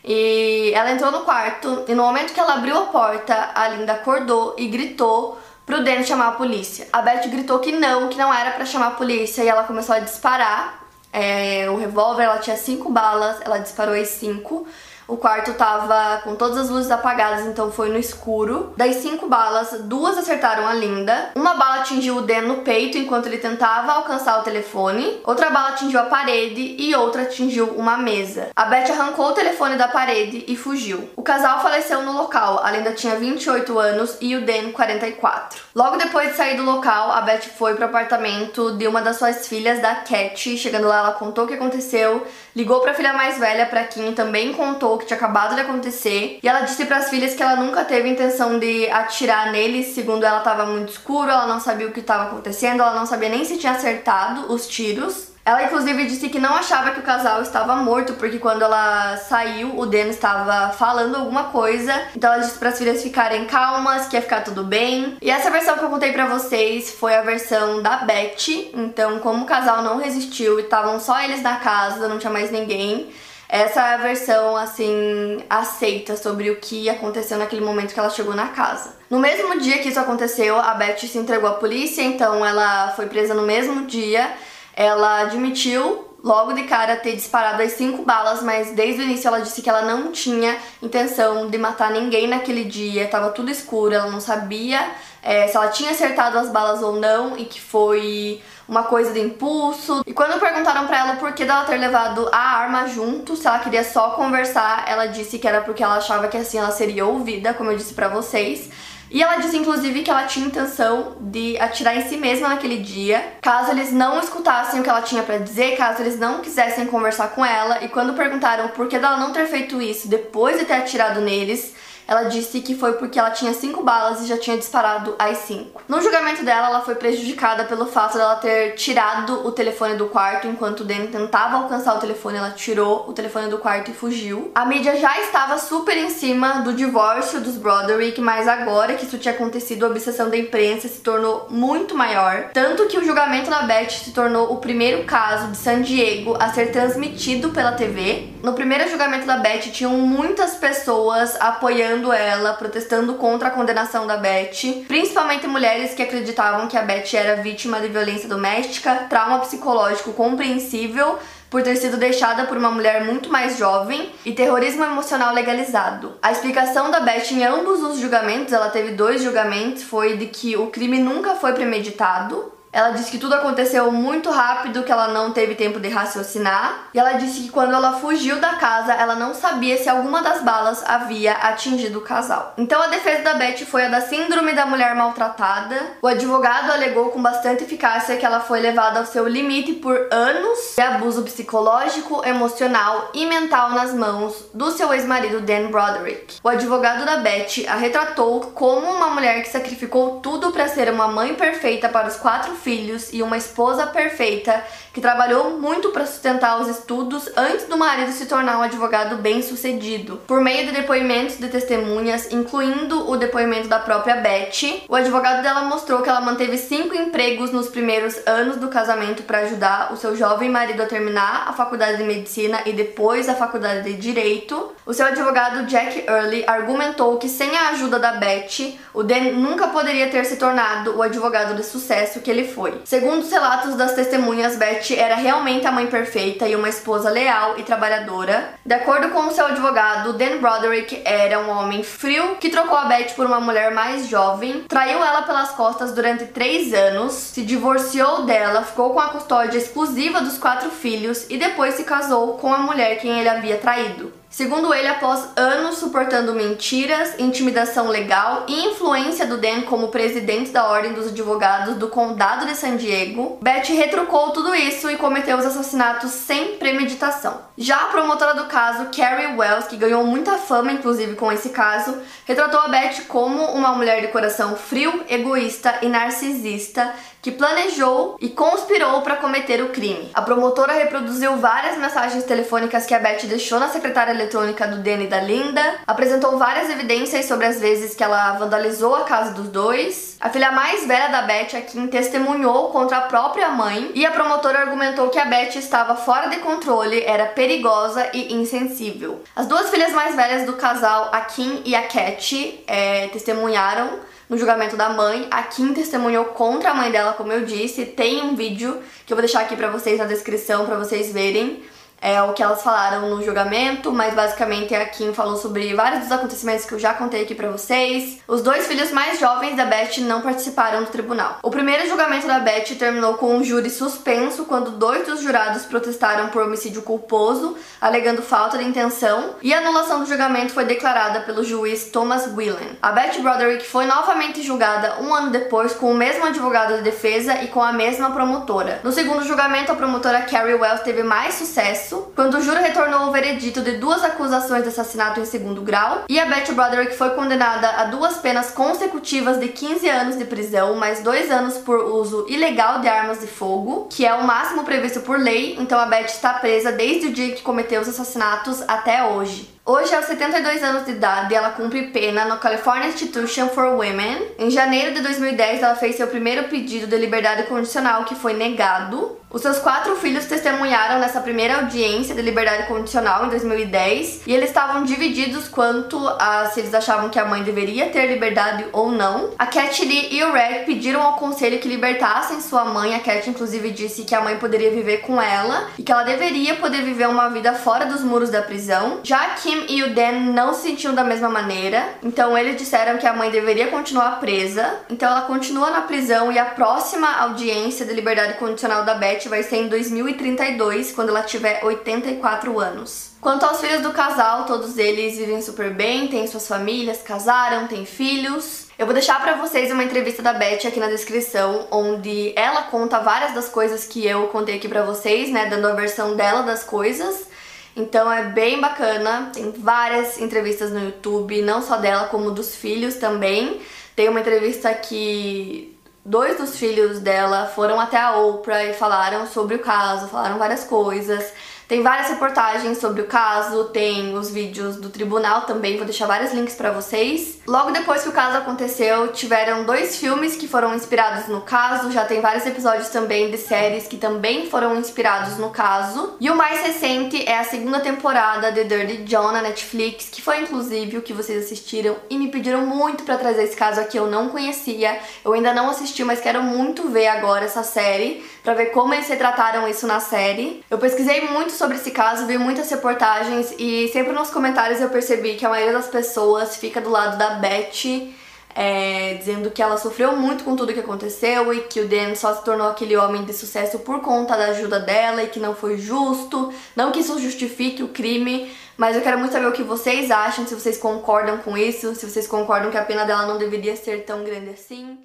E 0.08 0.72
ela 0.76 0.92
entrou 0.92 1.12
no 1.12 1.22
quarto 1.22 1.84
e 1.88 1.96
no 1.96 2.04
momento 2.04 2.32
que 2.32 2.40
ela 2.40 2.54
abriu 2.54 2.78
a 2.78 2.86
porta, 2.86 3.50
a 3.56 3.68
Linda 3.70 3.94
acordou 3.94 4.54
e 4.56 4.68
gritou 4.68 5.40
pro 5.66 5.84
Dan 5.84 6.04
chamar 6.04 6.28
a 6.28 6.32
polícia. 6.34 6.88
A 6.94 7.02
Beth 7.02 7.28
gritou 7.28 7.58
que 7.58 7.72
não, 7.72 8.08
que 8.08 8.18
não 8.18 8.32
era 8.32 8.52
para 8.52 8.66
chamar 8.66 8.90
a 8.90 8.92
polícia 8.92 9.42
e 9.44 9.48
ela 9.48 9.64
começou 9.64 9.96
a 9.96 10.00
disparar. 10.00 10.86
É, 11.12 11.68
o 11.70 11.78
revólver, 11.78 12.24
ela 12.24 12.38
tinha 12.38 12.58
cinco 12.58 12.92
balas, 12.92 13.38
ela 13.42 13.58
disparou 13.58 13.96
as 13.96 14.10
cinco. 14.10 14.68
O 15.08 15.18
quarto 15.18 15.54
tava 15.54 16.22
com 16.24 16.36
todas 16.36 16.58
as 16.58 16.70
luzes 16.70 16.90
apagadas, 16.90 17.46
então 17.46 17.72
foi 17.72 17.90
no 17.90 17.98
escuro. 17.98 18.74
Das 18.76 18.96
cinco 18.96 19.28
balas, 19.28 19.82
duas 19.84 20.18
acertaram 20.18 20.68
a 20.68 20.74
Linda. 20.74 21.30
Uma 21.36 21.54
bala 21.54 21.82
atingiu 21.82 22.18
o 22.18 22.22
Dan 22.24 22.42
no 22.42 22.58
peito 22.62 22.98
enquanto 22.98 23.28
ele 23.28 23.38
tentava 23.38 23.92
alcançar 23.92 24.40
o 24.40 24.44
telefone. 24.44 25.22
Outra 25.24 25.52
bala 25.52 25.70
atingiu 25.70 26.00
a 26.00 26.06
parede 26.06 26.76
e 26.80 26.96
outra 26.96 27.22
atingiu 27.22 27.68
uma 27.78 27.98
mesa. 27.98 28.50
A 28.56 28.66
Beth 28.66 28.90
arrancou 28.90 29.28
o 29.28 29.34
telefone 29.34 29.76
da 29.76 29.88
parede 29.88 30.44
e 30.48 30.58
fugiu. 30.58 31.08
O 31.16 31.22
casal 31.22 31.62
faleceu 31.62 32.02
no 32.02 32.14
local. 32.14 32.62
A 32.64 32.72
Linda 32.72 32.92
tinha 32.92 33.16
28 33.16 33.78
anos 33.78 34.18
e 34.20 34.36
o 34.36 34.44
Dan 34.44 34.72
44. 34.72 35.62
Logo 35.76 35.98
depois 35.98 36.32
de 36.32 36.38
sair 36.38 36.58
do 36.58 36.64
local, 36.64 37.12
a 37.12 37.22
Beth 37.22 37.44
foi 37.56 37.76
pro 37.76 37.86
apartamento 37.86 38.76
de 38.76 38.88
uma 38.88 39.02
das 39.02 39.18
suas 39.18 39.48
filhas, 39.48 39.80
da 39.80 39.94
Cat. 39.96 40.58
Chegando 40.58 40.88
lá, 40.88 40.98
ela 40.98 41.12
contou 41.12 41.44
o 41.44 41.48
que 41.48 41.54
aconteceu, 41.54 42.26
ligou 42.56 42.80
para 42.80 42.92
a 42.92 42.96
filha 42.96 43.14
mais 43.14 43.38
velha, 43.38 43.68
para 43.68 43.84
Kim, 43.84 44.14
também 44.14 44.52
contou 44.52 44.95
que 44.98 45.06
tinha 45.06 45.18
acabado 45.18 45.56
de 45.56 45.62
acontecer. 45.62 46.40
E 46.42 46.48
ela 46.48 46.62
disse 46.62 46.86
para 46.86 46.98
as 46.98 47.10
filhas 47.10 47.34
que 47.34 47.44
ela 47.44 47.56
nunca 47.56 47.84
teve 47.84 48.10
intenção 48.10 48.60
de 48.60 48.90
atirar 48.90 49.52
neles, 49.52 49.94
segundo 49.94 50.24
ela 50.24 50.40
estava 50.40 50.66
muito 50.66 50.92
escuro, 50.92 51.30
ela 51.30 51.48
não 51.48 51.60
sabia 51.60 51.88
o 51.88 51.92
que 51.92 52.00
estava 52.00 52.26
acontecendo, 52.26 52.82
ela 52.82 52.94
não 52.94 53.06
sabia 53.06 53.30
nem 53.30 53.46
se 53.46 53.58
tinha 53.58 53.74
acertado 53.74 54.52
os 54.52 54.68
tiros. 54.68 55.36
Ela 55.46 55.62
inclusive 55.66 56.08
disse 56.08 56.28
que 56.28 56.40
não 56.40 56.56
achava 56.56 56.90
que 56.90 57.00
o 57.00 57.04
casal 57.04 57.40
estava 57.40 57.76
morto, 57.76 58.14
porque 58.14 58.40
quando 58.40 58.64
ela 58.64 59.16
saiu, 59.18 59.78
o 59.78 59.86
Dan 59.86 60.08
estava 60.08 60.74
falando 60.74 61.16
alguma 61.16 61.46
coisa. 61.46 61.94
Então 62.16 62.34
ela 62.34 62.42
disse 62.42 62.58
para 62.58 62.70
as 62.70 62.80
filhas 62.80 63.04
ficarem 63.04 63.46
calmas, 63.46 64.08
que 64.08 64.16
ia 64.16 64.24
ficar 64.24 64.44
tudo 64.44 64.64
bem. 64.64 65.18
E 65.22 65.30
essa 65.30 65.52
versão 65.52 65.78
que 65.78 65.84
eu 65.84 65.90
contei 65.90 66.12
para 66.12 66.26
vocês 66.26 66.90
foi 66.94 67.16
a 67.16 67.22
versão 67.22 67.80
da 67.84 67.98
Beth. 67.98 68.72
Então, 68.74 69.20
como 69.20 69.44
o 69.44 69.46
casal 69.46 69.84
não 69.84 70.00
resistiu 70.00 70.60
e 70.60 70.64
estavam 70.64 71.00
só 71.00 71.22
eles 71.22 71.44
na 71.44 71.58
casa, 71.58 72.08
não 72.08 72.18
tinha 72.18 72.34
mais 72.34 72.50
ninguém, 72.50 73.12
essa 73.48 73.80
é 73.80 73.94
a 73.94 73.98
versão, 73.98 74.56
assim, 74.56 75.38
aceita 75.50 76.18
sobre 76.18 76.50
o 76.50 76.58
que 76.58 76.90
aconteceu 76.90 77.38
naquele 77.38 77.64
momento 77.64 77.94
que 77.94 78.00
ela 78.00 78.10
chegou 78.10 78.34
na 78.34 78.48
casa. 78.48 78.96
No 79.10 79.20
mesmo 79.20 79.60
dia 79.60 79.78
que 79.80 79.90
isso 79.90 80.00
aconteceu, 80.00 80.58
a 80.60 80.74
Beth 80.74 80.98
se 80.98 81.18
entregou 81.18 81.50
à 81.50 81.54
polícia, 81.54 82.02
então 82.02 82.46
ela 82.46 82.90
foi 82.96 83.06
presa 83.06 83.34
no 83.34 83.44
mesmo 83.44 83.86
dia. 83.86 84.32
Ela 84.76 85.22
admitiu 85.22 86.06
logo 86.24 86.54
de 86.54 86.64
cara 86.64 86.96
ter 86.96 87.16
disparado 87.16 87.62
as 87.62 87.74
cinco 87.74 88.02
balas, 88.02 88.42
mas 88.42 88.72
desde 88.72 89.02
o 89.02 89.04
início 89.04 89.28
ela 89.28 89.42
disse 89.42 89.62
que 89.62 89.70
ela 89.70 89.84
não 89.84 90.12
tinha 90.12 90.58
intenção 90.82 91.48
de 91.48 91.58
matar 91.60 91.92
ninguém 91.92 92.28
naquele 92.28 92.64
dia, 92.64 93.08
tava 93.08 93.30
tudo 93.30 93.52
escuro, 93.52 93.94
ela 93.94 94.10
não 94.10 94.20
sabia 94.20 94.92
é, 95.22 95.48
se 95.48 95.56
ela 95.56 95.68
tinha 95.68 95.92
acertado 95.92 96.38
as 96.40 96.50
balas 96.50 96.82
ou 96.82 97.00
não 97.00 97.38
e 97.38 97.46
que 97.46 97.62
foi 97.62 98.42
uma 98.68 98.84
coisa 98.84 99.12
de 99.14 99.20
impulso. 99.20 100.04
E 100.06 100.14
quando 100.14 100.40
perguntaram 100.40 100.88
para 100.88 101.00
ela 101.00 101.14
o 101.14 101.18
porquê 101.18 101.46
dela 101.46 101.66
ter 101.66 101.78
levado 101.78 102.30
a 102.32 102.38
arma 102.38 102.88
junto, 102.88 103.36
se 103.36 103.48
ela 103.48 103.60
queria 103.60 103.84
só 103.84 104.12
conversar, 104.12 104.86
ela 104.88 105.06
disse 105.06 105.38
que 105.38 105.48
era 105.48 105.62
porque 105.62 105.84
ela 105.84 105.98
achava 105.98 106.28
que 106.28 106.38
assim 106.38 106.58
ela 106.58 106.72
seria 106.72 107.06
ouvida, 107.06 107.54
como 107.54 107.72
eu 107.72 107.78
disse 107.78 107.94
para 107.94 108.08
vocês. 108.08 108.70
E 109.10 109.22
ela 109.22 109.36
disse, 109.36 109.56
inclusive, 109.56 110.02
que 110.02 110.10
ela 110.10 110.24
tinha 110.24 110.48
intenção 110.48 111.16
de 111.22 111.58
atirar 111.60 111.96
em 111.96 112.08
si 112.08 112.18
mesma 112.18 112.50
naquele 112.50 112.78
dia, 112.78 113.24
caso 113.42 113.72
eles 113.72 113.92
não 113.92 114.20
escutassem 114.20 114.80
o 114.80 114.84
que 114.84 114.90
ela 114.90 115.02
tinha 115.02 115.22
para 115.22 115.38
dizer, 115.38 115.78
caso 115.78 116.02
eles 116.02 116.18
não 116.18 116.42
quisessem 116.42 116.88
conversar 116.88 117.30
com 117.30 117.46
ela. 117.46 117.84
E 117.84 117.88
quando 117.88 118.14
perguntaram 118.14 118.70
por 118.70 118.88
que 118.88 118.98
dela 118.98 119.18
não 119.18 119.32
ter 119.32 119.46
feito 119.46 119.80
isso 119.80 120.08
depois 120.08 120.58
de 120.58 120.66
ter 120.66 120.74
atirado 120.74 121.22
neles, 121.22 121.76
ela 122.08 122.24
disse 122.24 122.62
que 122.62 122.76
foi 122.76 122.94
porque 122.94 123.20
ela 123.20 123.32
tinha 123.32 123.54
cinco 123.54 123.84
balas 123.84 124.22
e 124.22 124.28
já 124.28 124.38
tinha 124.38 124.58
disparado 124.58 125.16
as 125.18 125.40
cinco. 125.40 125.82
No 125.88 126.02
julgamento 126.02 126.44
dela, 126.44 126.68
ela 126.68 126.82
foi 126.82 126.96
prejudicada 126.96 127.66
pelo 127.66 127.86
fato 127.86 128.18
dela 128.18 128.36
ter 128.36 128.76
tirado 128.76 129.46
o 129.46 129.52
telefone 129.52 129.96
do 129.96 130.08
quarto 130.08 130.48
enquanto 130.48 130.82
o 130.82 130.84
Dan 130.84 131.08
tentava 131.08 131.58
alcançar 131.58 131.96
o 131.96 132.00
telefone. 132.00 132.38
Ela 132.38 132.52
tirou 132.52 133.06
o 133.08 133.14
telefone 133.14 133.50
do 133.50 133.58
quarto 133.58 133.92
e 133.92 133.94
fugiu. 133.94 134.52
A 134.54 134.66
mídia 134.66 134.96
já 134.98 135.20
estava 135.22 135.58
super 135.58 135.98
em 135.98 136.10
cima 136.10 136.62
do 136.62 136.74
divórcio 136.74 137.42
dos 137.42 137.56
Broderick, 137.58 138.20
mas 138.22 138.48
agora 138.48 138.96
que 138.96 139.06
isso 139.06 139.18
tinha 139.18 139.34
acontecido, 139.34 139.86
a 139.86 139.90
obsessão 139.90 140.30
da 140.30 140.38
imprensa 140.38 140.88
se 140.88 141.00
tornou 141.00 141.48
muito 141.50 141.96
maior. 141.96 142.50
Tanto 142.54 142.86
que 142.88 142.98
o 142.98 143.06
julgamento 143.06 143.50
da 143.50 143.64
Beth 143.64 143.90
se 143.90 144.12
tornou 144.12 144.52
o 144.52 144.58
primeiro 144.58 145.04
caso 145.04 145.48
de 145.48 145.58
San 145.58 145.82
Diego 145.82 146.36
a 146.40 146.50
ser 146.50 146.72
transmitido 146.72 147.50
pela 147.50 147.72
TV. 147.72 148.30
No 148.44 148.54
primeiro 148.54 148.90
julgamento 148.90 149.26
da 149.26 149.38
Beth, 149.38 149.72
tinham 149.72 149.94
muitas 149.94 150.56
pessoas 150.56 151.36
apoiando 151.40 151.95
ela, 152.14 152.54
protestando 152.54 153.16
contra 153.16 153.50
a 153.50 153.52
condenação 153.52 154.08
da 154.08 154.18
Beth, 154.18 154.86
principalmente 154.88 155.48
mulheres 155.48 155.94
que 155.94 156.02
acreditavam 156.02 156.68
que 156.68 156.78
a 156.78 156.82
Beth 156.82 157.14
era 157.14 157.42
vítima 157.42 157.80
de 157.80 157.88
violência 157.88 158.28
doméstica, 158.30 159.06
trauma 159.10 159.40
psicológico 159.40 160.14
compreensível 160.14 161.20
por 161.50 161.62
ter 161.62 161.76
sido 161.78 161.98
deixada 161.98 162.46
por 162.46 162.58
uma 162.58 162.72
mulher 162.72 163.06
muito 163.06 163.30
mais 163.30 163.58
jovem 163.58 164.12
e 164.26 164.34
terrorismo 164.34 164.84
emocional 164.84 165.34
legalizado. 165.34 166.14
A 166.22 166.32
explicação 166.32 166.92
da 166.92 167.00
Beth 167.00 167.32
em 167.32 167.46
ambos 167.46 167.82
os 167.82 168.00
julgamentos, 168.00 168.52
ela 168.52 168.70
teve 168.70 168.92
dois 168.92 169.24
julgamentos, 169.24 169.84
foi 169.84 170.18
de 170.18 170.26
que 170.26 170.58
o 170.58 170.68
crime 170.68 171.00
nunca 171.00 171.36
foi 171.36 171.54
premeditado 171.54 172.55
ela 172.76 172.90
disse 172.90 173.10
que 173.10 173.18
tudo 173.18 173.36
aconteceu 173.36 173.90
muito 173.90 174.30
rápido, 174.30 174.84
que 174.84 174.92
ela 174.92 175.08
não 175.08 175.32
teve 175.32 175.56
tempo 175.56 175.80
de 175.80 175.88
raciocinar. 175.88 176.90
E 176.94 177.00
ela 177.00 177.14
disse 177.14 177.44
que 177.44 177.50
quando 177.50 177.74
ela 177.74 177.94
fugiu 177.94 178.36
da 178.42 178.56
casa, 178.56 178.92
ela 178.92 179.16
não 179.16 179.34
sabia 179.34 179.78
se 179.78 179.88
alguma 179.88 180.22
das 180.22 180.42
balas 180.42 180.84
havia 180.86 181.32
atingido 181.32 182.00
o 182.00 182.02
casal. 182.02 182.54
Então 182.58 182.82
a 182.82 182.88
defesa 182.88 183.24
da 183.24 183.36
Beth 183.36 183.66
foi 183.66 183.86
a 183.86 183.88
da 183.88 184.02
síndrome 184.02 184.52
da 184.52 184.66
mulher 184.66 184.94
maltratada. 184.94 185.80
O 186.02 186.08
advogado 186.08 186.70
alegou 186.70 187.12
com 187.12 187.22
bastante 187.22 187.64
eficácia 187.64 188.18
que 188.18 188.26
ela 188.26 188.42
foi 188.42 188.60
levada 188.60 189.00
ao 189.00 189.06
seu 189.06 189.26
limite 189.26 189.72
por 189.76 190.10
anos 190.12 190.74
de 190.76 190.82
abuso 190.82 191.24
psicológico, 191.24 192.28
emocional 192.28 193.10
e 193.14 193.26
mental 193.26 193.70
nas 193.70 193.94
mãos 193.94 194.50
do 194.54 194.70
seu 194.72 194.94
ex-marido 194.94 195.40
Dan 195.40 195.72
Broderick. 195.72 196.40
O 196.44 196.50
advogado 196.50 197.06
da 197.06 197.18
Beth 197.18 197.66
a 197.70 197.76
retratou 197.76 198.42
como 198.54 198.86
uma 198.92 199.12
mulher 199.12 199.42
que 199.42 199.48
sacrificou 199.50 200.20
tudo 200.20 200.52
para 200.52 200.68
ser 200.68 200.92
uma 200.92 201.08
mãe 201.08 201.36
perfeita 201.36 201.88
para 201.88 202.10
os 202.10 202.18
quatro 202.18 202.54
filhos 202.66 203.14
e 203.14 203.22
uma 203.22 203.38
esposa 203.38 203.86
perfeita 203.86 204.66
que 204.96 205.02
trabalhou 205.02 205.60
muito 205.60 205.90
para 205.90 206.06
sustentar 206.06 206.58
os 206.62 206.70
estudos 206.70 207.30
antes 207.36 207.66
do 207.66 207.78
marido 207.78 208.14
se 208.14 208.28
tornar 208.28 208.58
um 208.58 208.62
advogado 208.62 209.18
bem-sucedido. 209.18 210.22
Por 210.26 210.40
meio 210.40 210.68
de 210.68 210.72
depoimentos 210.72 211.38
de 211.38 211.50
testemunhas, 211.50 212.32
incluindo 212.32 213.12
o 213.12 213.18
depoimento 213.18 213.68
da 213.68 213.78
própria 213.78 214.16
Beth, 214.16 214.86
o 214.88 214.96
advogado 214.96 215.44
dela 215.44 215.66
mostrou 215.66 216.02
que 216.02 216.08
ela 216.08 216.22
manteve 216.22 216.58
cinco 216.58 216.96
empregos 216.96 217.52
nos 217.52 217.68
primeiros 217.68 218.16
anos 218.26 218.56
do 218.56 218.70
casamento 218.70 219.24
para 219.24 219.40
ajudar 219.40 219.92
o 219.92 219.98
seu 219.98 220.16
jovem 220.16 220.50
marido 220.50 220.82
a 220.82 220.86
terminar 220.86 221.50
a 221.50 221.52
faculdade 221.52 221.98
de 221.98 222.04
medicina 222.06 222.62
e 222.66 222.72
depois 222.72 223.28
a 223.28 223.36
faculdade 223.36 223.84
de 223.84 223.98
direito. 223.98 224.72
O 224.86 224.94
seu 224.94 225.08
advogado 225.08 225.66
Jack 225.66 226.06
Early 226.08 226.46
argumentou 226.48 227.18
que 227.18 227.28
sem 227.28 227.54
a 227.58 227.72
ajuda 227.72 228.00
da 228.00 228.14
Beth, 228.14 228.78
o 228.94 229.04
Dan 229.04 229.34
nunca 229.34 229.68
poderia 229.68 230.08
ter 230.08 230.24
se 230.24 230.38
tornado 230.38 230.96
o 230.96 231.02
advogado 231.02 231.54
de 231.54 231.66
sucesso 231.66 232.22
que 232.22 232.32
ele 232.32 232.48
foi. 232.48 232.80
Segundo 232.86 233.24
os 233.24 233.30
relatos 233.30 233.76
das 233.76 233.94
testemunhas, 233.94 234.56
Beth 234.56 234.85
era 234.94 235.16
realmente 235.16 235.66
a 235.66 235.72
mãe 235.72 235.88
perfeita 235.88 236.48
e 236.48 236.56
uma 236.56 236.70
esposa 236.70 237.10
leal 237.10 237.58
e 237.58 237.64
trabalhadora. 237.64 238.54
De 238.66 238.74
acordo 238.74 239.10
com 239.10 239.32
seu 239.32 239.46
advogado, 239.46 240.14
Dan 240.14 240.38
Broderick 240.38 241.02
era 241.06 241.40
um 241.40 241.50
homem 241.50 241.84
frio 241.84 242.36
que 242.36 242.50
trocou 242.50 242.78
a 242.78 242.86
Beth 242.86 243.14
por 243.16 243.26
uma 243.26 243.40
mulher 243.40 243.74
mais 243.74 244.08
jovem, 244.08 244.66
traiu 244.68 245.04
ela 245.04 245.24
pelas 245.24 245.52
costas 245.52 245.94
durante 245.94 246.26
três 246.26 246.74
anos, 246.74 247.14
se 247.14 247.42
divorciou 247.42 248.24
dela, 248.24 248.64
ficou 248.64 248.92
com 248.92 249.00
a 249.00 249.10
custódia 249.10 249.58
exclusiva 249.58 250.22
dos 250.22 250.38
quatro 250.38 250.70
filhos 250.70 251.26
e 251.30 251.38
depois 251.38 251.76
se 251.76 251.84
casou 251.84 252.38
com 252.38 252.54
a 252.54 252.60
mulher 252.60 253.00
quem 253.00 253.20
ele 253.20 253.30
havia 253.30 253.58
traído. 253.58 254.14
Segundo 254.36 254.74
ele, 254.74 254.90
após 254.90 255.30
anos 255.38 255.78
suportando 255.78 256.34
mentiras, 256.34 257.18
intimidação 257.18 257.88
legal 257.88 258.44
e 258.50 258.66
influência 258.66 259.26
do 259.26 259.38
Dan 259.38 259.62
como 259.62 259.88
presidente 259.88 260.52
da 260.52 260.68
Ordem 260.68 260.92
dos 260.92 261.08
Advogados 261.08 261.76
do 261.78 261.88
Condado 261.88 262.46
de 262.46 262.54
San 262.54 262.76
Diego, 262.76 263.40
Beth 263.42 263.70
retrucou 263.70 264.32
tudo 264.32 264.54
isso 264.54 264.92
e 264.92 264.98
cometeu 264.98 265.38
os 265.38 265.46
assassinatos 265.46 266.12
sem 266.12 266.58
premeditação. 266.58 267.46
Já 267.58 267.78
a 267.78 267.86
promotora 267.86 268.34
do 268.34 268.44
caso, 268.48 268.90
Carrie 268.94 269.38
Wells, 269.38 269.70
que 269.70 269.78
ganhou 269.78 270.04
muita 270.04 270.38
fama 270.38 270.74
inclusive 270.74 271.16
com 271.16 271.32
esse 271.32 271.52
caso, 271.52 271.98
retratou 272.26 272.60
a 272.60 272.68
Beth 272.68 273.06
como 273.08 273.42
uma 273.42 273.70
mulher 273.70 274.02
de 274.02 274.10
coração 274.10 274.58
frio, 274.58 275.02
egoísta 275.08 275.80
e 275.82 275.88
narcisista 275.88 276.94
que 277.26 277.32
planejou 277.32 278.18
e 278.22 278.30
conspirou 278.30 279.02
para 279.02 279.16
cometer 279.16 279.60
o 279.60 279.70
crime. 279.70 280.12
A 280.14 280.22
promotora 280.22 280.74
reproduziu 280.74 281.38
várias 281.38 281.76
mensagens 281.76 282.24
telefônicas 282.24 282.86
que 282.86 282.94
a 282.94 283.00
Beth 283.00 283.26
deixou 283.26 283.60
na 283.60 283.68
secretária 283.68 284.12
eletrônica 284.12 284.68
do 284.68 284.78
Danny 284.84 285.08
da 285.08 285.20
Linda, 285.22 285.80
apresentou 285.88 286.38
várias 286.38 286.70
evidências 286.70 287.26
sobre 287.26 287.48
as 287.48 287.60
vezes 287.60 287.96
que 287.96 288.04
ela 288.04 288.34
vandalizou 288.34 288.94
a 288.94 289.06
casa 289.06 289.32
dos 289.32 289.48
dois. 289.48 290.18
A 290.22 290.30
filha 290.30 290.52
mais 290.52 290.86
velha 290.86 291.08
da 291.08 291.24
Beth, 291.24 291.58
a 291.58 291.62
Kim, 291.62 291.88
testemunhou 291.88 292.70
contra 292.70 292.98
a 292.98 293.02
própria 293.02 293.50
mãe 293.50 293.90
e 293.96 294.06
a 294.06 294.12
promotora 294.12 294.60
argumentou 294.60 295.10
que 295.10 295.18
a 295.18 295.26
Beth 295.26 295.56
estava 295.56 295.96
fora 295.96 296.28
de 296.28 296.38
controle, 296.38 297.02
era 297.08 297.26
perigosa 297.26 298.08
e 298.14 298.36
insensível. 298.36 299.24
As 299.36 299.48
duas 299.48 299.72
filhas 299.72 299.92
mais 299.94 300.16
velhas 300.16 300.46
do 300.46 300.54
casal, 300.54 301.10
a 301.12 301.22
Kim 301.22 301.64
e 301.66 301.74
a 301.74 301.88
Cat, 301.88 302.64
é, 302.68 303.08
testemunharam 303.08 304.14
no 304.30 304.38
julgamento 304.38 304.76
da 304.76 304.90
mãe. 304.90 305.28
A 305.32 305.44
Kim 305.44 305.74
testemunhou 305.74 306.26
contra 306.26 306.72
a 306.72 306.74
mãe 306.74 306.92
dela, 306.92 307.14
como 307.14 307.32
eu 307.32 307.46
disse. 307.46 307.86
Tem 307.86 308.22
um 308.22 308.36
vídeo 308.36 308.82
que 309.06 309.14
eu 309.14 309.16
vou 309.16 309.24
deixar 309.24 309.42
aqui 309.42 309.56
pra 309.56 309.70
vocês 309.70 309.98
na 309.98 310.06
descrição 310.06 310.66
para 310.66 310.78
vocês 310.78 311.12
verem 311.12 311.64
é 312.02 312.22
o 312.22 312.34
que 312.34 312.44
elas 312.44 312.62
falaram 312.62 313.10
no 313.10 313.24
julgamento, 313.24 313.92
mas 313.92 314.14
basicamente 314.14 314.76
a 314.76 314.86
Kim 314.86 315.14
falou 315.14 315.38
sobre 315.38 315.74
vários 315.74 316.02
dos 316.02 316.12
acontecimentos 316.12 316.66
que 316.66 316.74
eu 316.74 316.80
já 316.80 316.94
contei 316.94 317.24
aqui 317.24 317.34
pra 317.34 317.50
vocês. 317.50 318.20
Os 318.28 318.42
dois 318.42 318.68
filhos 318.68 318.92
mais 318.92 319.20
jovens 319.20 319.56
da 319.56 319.66
Beth 319.66 319.98
não 320.00 320.22
participaram 320.22 320.84
do 320.84 320.90
tribunal. 320.92 321.40
O 321.42 321.50
primeiro 321.50 321.88
julgamento 321.88 322.28
da 322.28 322.40
Beth 322.40 322.76
terminou 322.78 323.16
com 323.16 323.36
um 323.36 323.44
júri 323.44 323.70
suspenso 323.70 324.46
quando 324.46 324.72
dois 324.72 325.06
dos 325.08 325.22
jurados 325.22 325.66
protestaram 325.66 326.30
por 326.30 326.44
homicídio 326.44 326.82
culposo, 326.82 327.58
alegando 327.82 328.22
falta 328.22 328.58
de 328.58 328.64
intenção, 328.64 329.36
e 329.42 329.54
a 329.54 329.60
anulação 329.60 330.00
do 330.00 330.06
julgamento 330.06 330.54
foi 330.54 330.66
declarada 330.66 331.22
pelo 331.22 331.44
juiz 331.44 331.86
Thomas 331.86 332.28
Whelan. 332.36 332.76
A 332.82 332.92
Beth 332.92 333.20
Broderick 333.22 333.66
foi 333.66 333.86
novamente 333.86 334.42
julgada 334.42 335.02
um 335.02 335.14
ano 335.14 335.32
depois 335.32 335.74
com 335.74 335.92
o 335.92 335.96
mesmo 335.96 336.26
advogado 336.26 336.78
de 336.78 336.84
defesa 336.84 337.42
e 337.42 337.48
com 337.48 337.62
a 337.62 337.74
mesma 337.74 338.12
promotora. 338.12 338.80
No 338.84 338.92
segundo 338.92 339.24
julgamento, 339.24 339.72
a 339.72 339.76
promotora 339.76 340.22
Carrie 340.22 340.54
Wells 340.54 340.84
teve 340.84 341.04
mais 341.04 341.36
sucesso 341.36 341.85
março, 341.86 342.12
quando 342.16 342.38
o 342.38 342.42
júri 342.42 342.62
retornou 342.62 343.08
o 343.08 343.12
veredito 343.12 343.62
de 343.62 343.74
duas 343.74 344.04
acusações 344.04 344.64
de 344.64 344.70
assassinato 344.70 345.20
em 345.20 345.26
segundo 345.26 345.62
grau, 345.62 346.06
e 346.10 346.20
a 346.20 346.26
Beth 346.26 346.54
Broderick 346.54 346.96
foi 346.96 347.12
condenada 347.12 347.70
a 347.70 347.86
duas 347.86 348.18
penas 348.18 348.52
consecutivas 348.52 349.40
de 349.40 349.50
15 349.50 349.88
anos 349.88 350.18
de 350.18 350.26
prisão, 350.26 350.76
mais 350.76 351.02
dois 351.02 351.30
anos 351.30 351.58
por 351.58 351.78
uso 351.78 352.26
ilegal 352.28 352.82
de 352.82 352.88
armas 352.88 353.20
de 353.20 353.28
fogo, 353.28 353.88
que 353.90 354.06
é 354.06 354.14
o 354.14 354.24
máximo 354.24 354.64
previsto 354.64 355.02
por 355.02 355.20
lei, 355.20 355.56
então 355.60 355.80
a 355.80 355.86
Beth 355.86 356.06
está 356.06 356.34
presa 356.34 356.72
desde 356.72 357.08
o 357.08 357.14
dia 357.14 357.36
que 357.36 357.42
cometeu 357.42 357.82
os 357.82 357.90
assassinatos 357.90 358.64
até 358.68 359.06
hoje. 359.06 359.55
Hoje, 359.68 359.96
aos 359.96 360.06
72 360.06 360.62
anos 360.62 360.86
de 360.86 360.92
idade, 360.92 361.34
ela 361.34 361.50
cumpre 361.50 361.88
pena 361.88 362.24
no 362.26 362.38
California 362.38 362.88
Institution 362.88 363.50
for 363.50 363.66
Women. 363.70 364.34
Em 364.38 364.52
janeiro 364.52 364.94
de 364.94 365.02
2010, 365.02 365.64
ela 365.64 365.76
fez 365.76 365.96
seu 365.96 366.06
primeiro 366.06 366.48
pedido 366.50 366.86
de 366.86 366.96
liberdade 366.96 367.48
condicional, 367.48 368.06
que 368.06 368.14
foi 368.14 368.34
negado. 368.34 369.18
Os 369.36 369.42
seus 369.42 369.60
quatro 369.60 369.98
filhos 369.98 370.24
testemunharam 370.26 370.98
nessa 370.98 371.20
primeira 371.20 371.58
audiência 371.58 372.16
de 372.16 372.22
liberdade 372.22 372.68
condicional 372.68 373.26
em 373.26 373.30
2010 373.30 374.22
e 374.26 374.34
eles 374.34 374.48
estavam 374.48 374.86
divididos 374.86 375.50
quanto 375.50 375.98
a 376.20 376.46
se 376.46 376.62
eles 376.62 376.74
achavam 376.74 377.10
que 377.10 377.20
a 377.20 377.26
mãe 377.26 377.44
deveria 377.44 377.90
ter 377.90 378.06
liberdade 378.06 378.66
ou 378.72 378.90
não. 378.90 379.32
A 379.38 379.46
Cat 379.46 379.84
Lee 379.84 380.08
e 380.10 380.24
o 380.24 380.32
Reg 380.32 380.66
pediram 380.66 381.02
ao 381.02 381.18
conselho 381.18 381.60
que 381.60 381.68
libertassem 381.68 382.40
sua 382.40 382.64
mãe. 382.64 382.96
A 382.96 383.00
Cat, 383.02 383.30
inclusive, 383.30 383.72
disse 383.72 384.04
que 384.04 384.16
a 384.16 384.22
mãe 384.22 384.38
poderia 384.38 384.72
viver 384.72 385.00
com 385.00 385.22
ela 385.22 385.68
e 385.78 385.84
que 385.84 385.92
ela 385.92 386.04
deveria 386.04 386.56
poder 386.56 386.84
viver 386.84 387.10
uma 387.10 387.28
vida 387.28 387.52
fora 387.54 387.86
dos 387.86 388.02
muros 388.02 388.30
da 388.30 388.42
prisão. 388.42 389.02
Já 389.04 389.32
que 389.32 389.52
Kim 389.56 389.66
e 389.70 389.84
o 389.84 389.94
Dan 389.94 390.34
não 390.34 390.54
se 390.54 390.64
sentiam 390.64 390.94
da 390.94 391.04
mesma 391.04 391.30
maneira, 391.30 391.88
então 392.04 392.38
eles 392.38 392.58
disseram 392.58 392.98
que 392.98 393.08
a 393.08 393.14
mãe 393.14 393.32
deveria 393.32 393.68
continuar 393.68 394.20
presa. 394.20 394.80
Então 394.90 395.10
ela 395.10 395.22
continua 395.22 395.70
na 395.70 395.82
prisão 395.82 396.32
e 396.32 396.38
a 396.38 396.46
próxima 396.46 397.10
audiência 397.20 397.86
de 397.86 397.94
liberdade 397.94 398.34
condicional 398.34 398.84
da 398.84 398.96
Beth 398.96 399.28
vai 399.28 399.44
ser 399.44 399.58
em 399.58 399.68
2032, 399.68 400.92
quando 400.92 401.10
ela 401.10 401.24
tiver 401.24 401.64
84 401.64 402.60
anos. 402.60 403.16
Quanto 403.22 403.46
aos 403.46 403.60
filhos 403.60 403.82
do 403.82 403.92
casal, 403.92 404.46
todos 404.46 404.78
eles 404.78 405.18
vivem 405.18 405.42
super 405.42 405.74
bem, 405.74 406.08
têm 406.08 406.28
suas 406.28 406.48
famílias, 406.48 407.02
casaram, 407.02 407.68
têm 407.68 407.86
filhos. 407.86 408.68
Eu 408.78 408.86
vou 408.86 408.94
deixar 408.94 409.20
para 409.22 409.36
vocês 409.36 409.72
uma 409.72 409.84
entrevista 409.84 410.22
da 410.22 410.34
Beth 410.34 410.68
aqui 410.68 410.80
na 410.80 410.88
descrição, 410.88 411.68
onde 411.72 412.34
ela 412.36 412.64
conta 412.64 413.00
várias 413.00 413.34
das 413.34 413.48
coisas 413.48 413.86
que 413.86 414.06
eu 414.06 414.28
contei 414.28 414.58
aqui 414.58 414.68
para 414.68 414.84
vocês, 414.84 415.32
né, 415.32 415.48
dando 415.48 415.68
a 415.68 415.74
versão 415.74 416.16
dela 416.16 416.44
das 416.44 416.64
coisas. 416.64 417.35
Então 417.76 418.12
é 418.12 418.24
bem 418.24 418.62
bacana, 418.62 419.32
tem 419.34 419.52
várias 419.52 420.20
entrevistas 420.20 420.72
no 420.72 420.80
YouTube, 420.80 421.42
não 421.42 421.62
só 421.62 421.78
dela, 421.78 422.08
como 422.08 422.32
dos 422.32 422.56
filhos 422.56 422.96
também. 422.96 423.62
Tem 423.96 424.08
uma 424.08 424.22
entrevista 424.22 424.74
que 424.74 425.78
dois 426.06 426.38
dos 426.38 426.58
filhos 426.58 427.00
dela 427.00 427.48
foram 427.48 427.80
até 427.80 427.98
a 427.98 428.16
Oprah 428.18 428.64
e 428.64 428.74
falaram 428.74 429.28
sobre 429.28 429.56
o 429.56 429.60
caso, 429.60 430.08
falaram 430.08 430.38
várias 430.38 430.64
coisas. 430.64 431.34
Tem 431.68 431.82
várias 431.82 432.10
reportagens 432.10 432.78
sobre 432.78 433.02
o 433.02 433.08
caso, 433.08 433.66
tem 433.66 434.16
os 434.16 434.30
vídeos 434.30 434.76
do 434.76 434.90
tribunal 434.90 435.42
também, 435.42 435.78
vou 435.78 435.86
deixar 435.86 436.06
vários 436.06 436.32
links 436.32 436.54
para 436.54 436.72
vocês. 436.72 437.40
Logo 437.48 437.72
depois 437.72 438.04
que 438.04 438.10
o 438.10 438.12
caso 438.12 438.38
aconteceu, 438.38 439.08
tiveram 439.12 439.64
dois 439.64 439.98
filmes 439.98 440.36
que 440.36 440.48
foram 440.48 440.76
inspirados 440.76 441.28
no 441.28 441.42
caso, 441.42 441.92
já 441.92 442.06
tem 442.06 442.22
vários 442.22 442.46
episódios 442.46 442.90
também 442.90 443.32
de 443.32 443.38
séries 443.38 443.88
que 443.88 443.98
também 443.98 444.48
foram 444.48 444.76
inspirados 444.76 445.38
no 445.38 445.50
caso. 445.50 446.16
E 446.20 446.30
o 446.30 446.36
mais 446.36 446.62
recente 446.62 447.28
é 447.28 447.40
a 447.40 447.44
segunda 447.44 447.80
temporada 447.80 448.52
de 448.52 448.64
Dirty 448.64 448.98
John 449.04 449.32
na 449.32 449.42
Netflix, 449.42 450.10
que 450.10 450.22
foi 450.22 450.42
inclusive 450.42 450.98
o 450.98 451.02
que 451.02 451.14
vocês 451.14 451.46
assistiram 451.46 451.96
e 452.10 452.18
me 452.18 452.28
pediram 452.30 452.66
muito 452.66 453.04
para 453.04 453.18
trazer 453.18 453.44
esse 453.44 453.56
caso 453.56 453.82
aqui, 453.82 453.98
eu 453.98 454.08
não 454.08 454.30
conhecia. 454.30 455.00
Eu 455.24 455.34
ainda 455.34 455.54
não 455.54 455.70
assisti, 455.70 456.04
mas 456.04 456.22
quero 456.22 456.44
muito 456.44 456.90
ver 456.90 457.08
agora 457.08 457.46
essa 457.46 457.64
série 457.64 458.24
para 458.46 458.54
ver 458.54 458.68
como 458.68 458.94
eles 458.94 459.08
retrataram 459.08 459.68
isso 459.68 459.88
na 459.88 460.00
série. 460.00 460.64
Eu 460.70 460.78
pesquisei 460.78 461.28
muito 461.28 461.52
sobre 461.52 461.78
esse 461.78 461.90
caso, 461.90 462.28
vi 462.28 462.38
muitas 462.38 462.70
reportagens 462.70 463.54
e 463.58 463.90
sempre 463.92 464.14
nos 464.14 464.30
comentários 464.30 464.80
eu 464.80 464.90
percebi 464.90 465.34
que 465.34 465.44
a 465.44 465.50
maioria 465.50 465.74
das 465.74 465.88
pessoas 465.88 466.56
fica 466.56 466.80
do 466.80 466.92
lado 466.92 467.18
da 467.18 467.32
Beth. 467.32 468.14
É, 468.58 469.16
dizendo 469.16 469.52
que 469.52 469.62
ela 469.62 469.76
sofreu 469.76 470.16
muito 470.16 470.46
com 470.46 470.56
tudo 470.56 470.72
que 470.72 470.80
aconteceu 470.80 471.54
e 471.54 471.64
que 471.64 471.82
o 471.82 471.90
Dan 471.90 472.16
só 472.16 472.34
se 472.34 472.42
tornou 472.42 472.70
aquele 472.70 472.96
homem 472.96 473.26
de 473.26 473.34
sucesso 473.34 473.80
por 473.80 474.00
conta 474.00 474.38
da 474.38 474.46
ajuda 474.46 474.80
dela 474.80 475.22
e 475.24 475.28
que 475.28 475.42
não 475.42 475.54
foi 475.54 475.78
justo. 475.78 476.54
Não 476.74 476.90
que 476.90 477.02
isso 477.02 477.20
justifique 477.20 477.84
o 477.84 477.90
crime, 477.90 478.50
mas 478.78 478.96
eu 478.96 479.02
quero 479.02 479.20
muito 479.20 479.34
saber 479.34 479.48
o 479.48 479.52
que 479.52 479.62
vocês 479.62 480.10
acham, 480.10 480.48
se 480.48 480.56
vocês 480.56 480.78
concordam 480.78 481.40
com 481.40 481.58
isso, 481.58 481.94
se 481.96 482.10
vocês 482.10 482.28
concordam 482.28 482.72
que 482.72 482.78
a 482.78 482.86
pena 482.86 483.04
dela 483.04 483.26
não 483.26 483.38
deveria 483.38 483.76
ser 483.76 484.06
tão 484.06 484.24
grande 484.24 484.52
assim. 484.52 485.05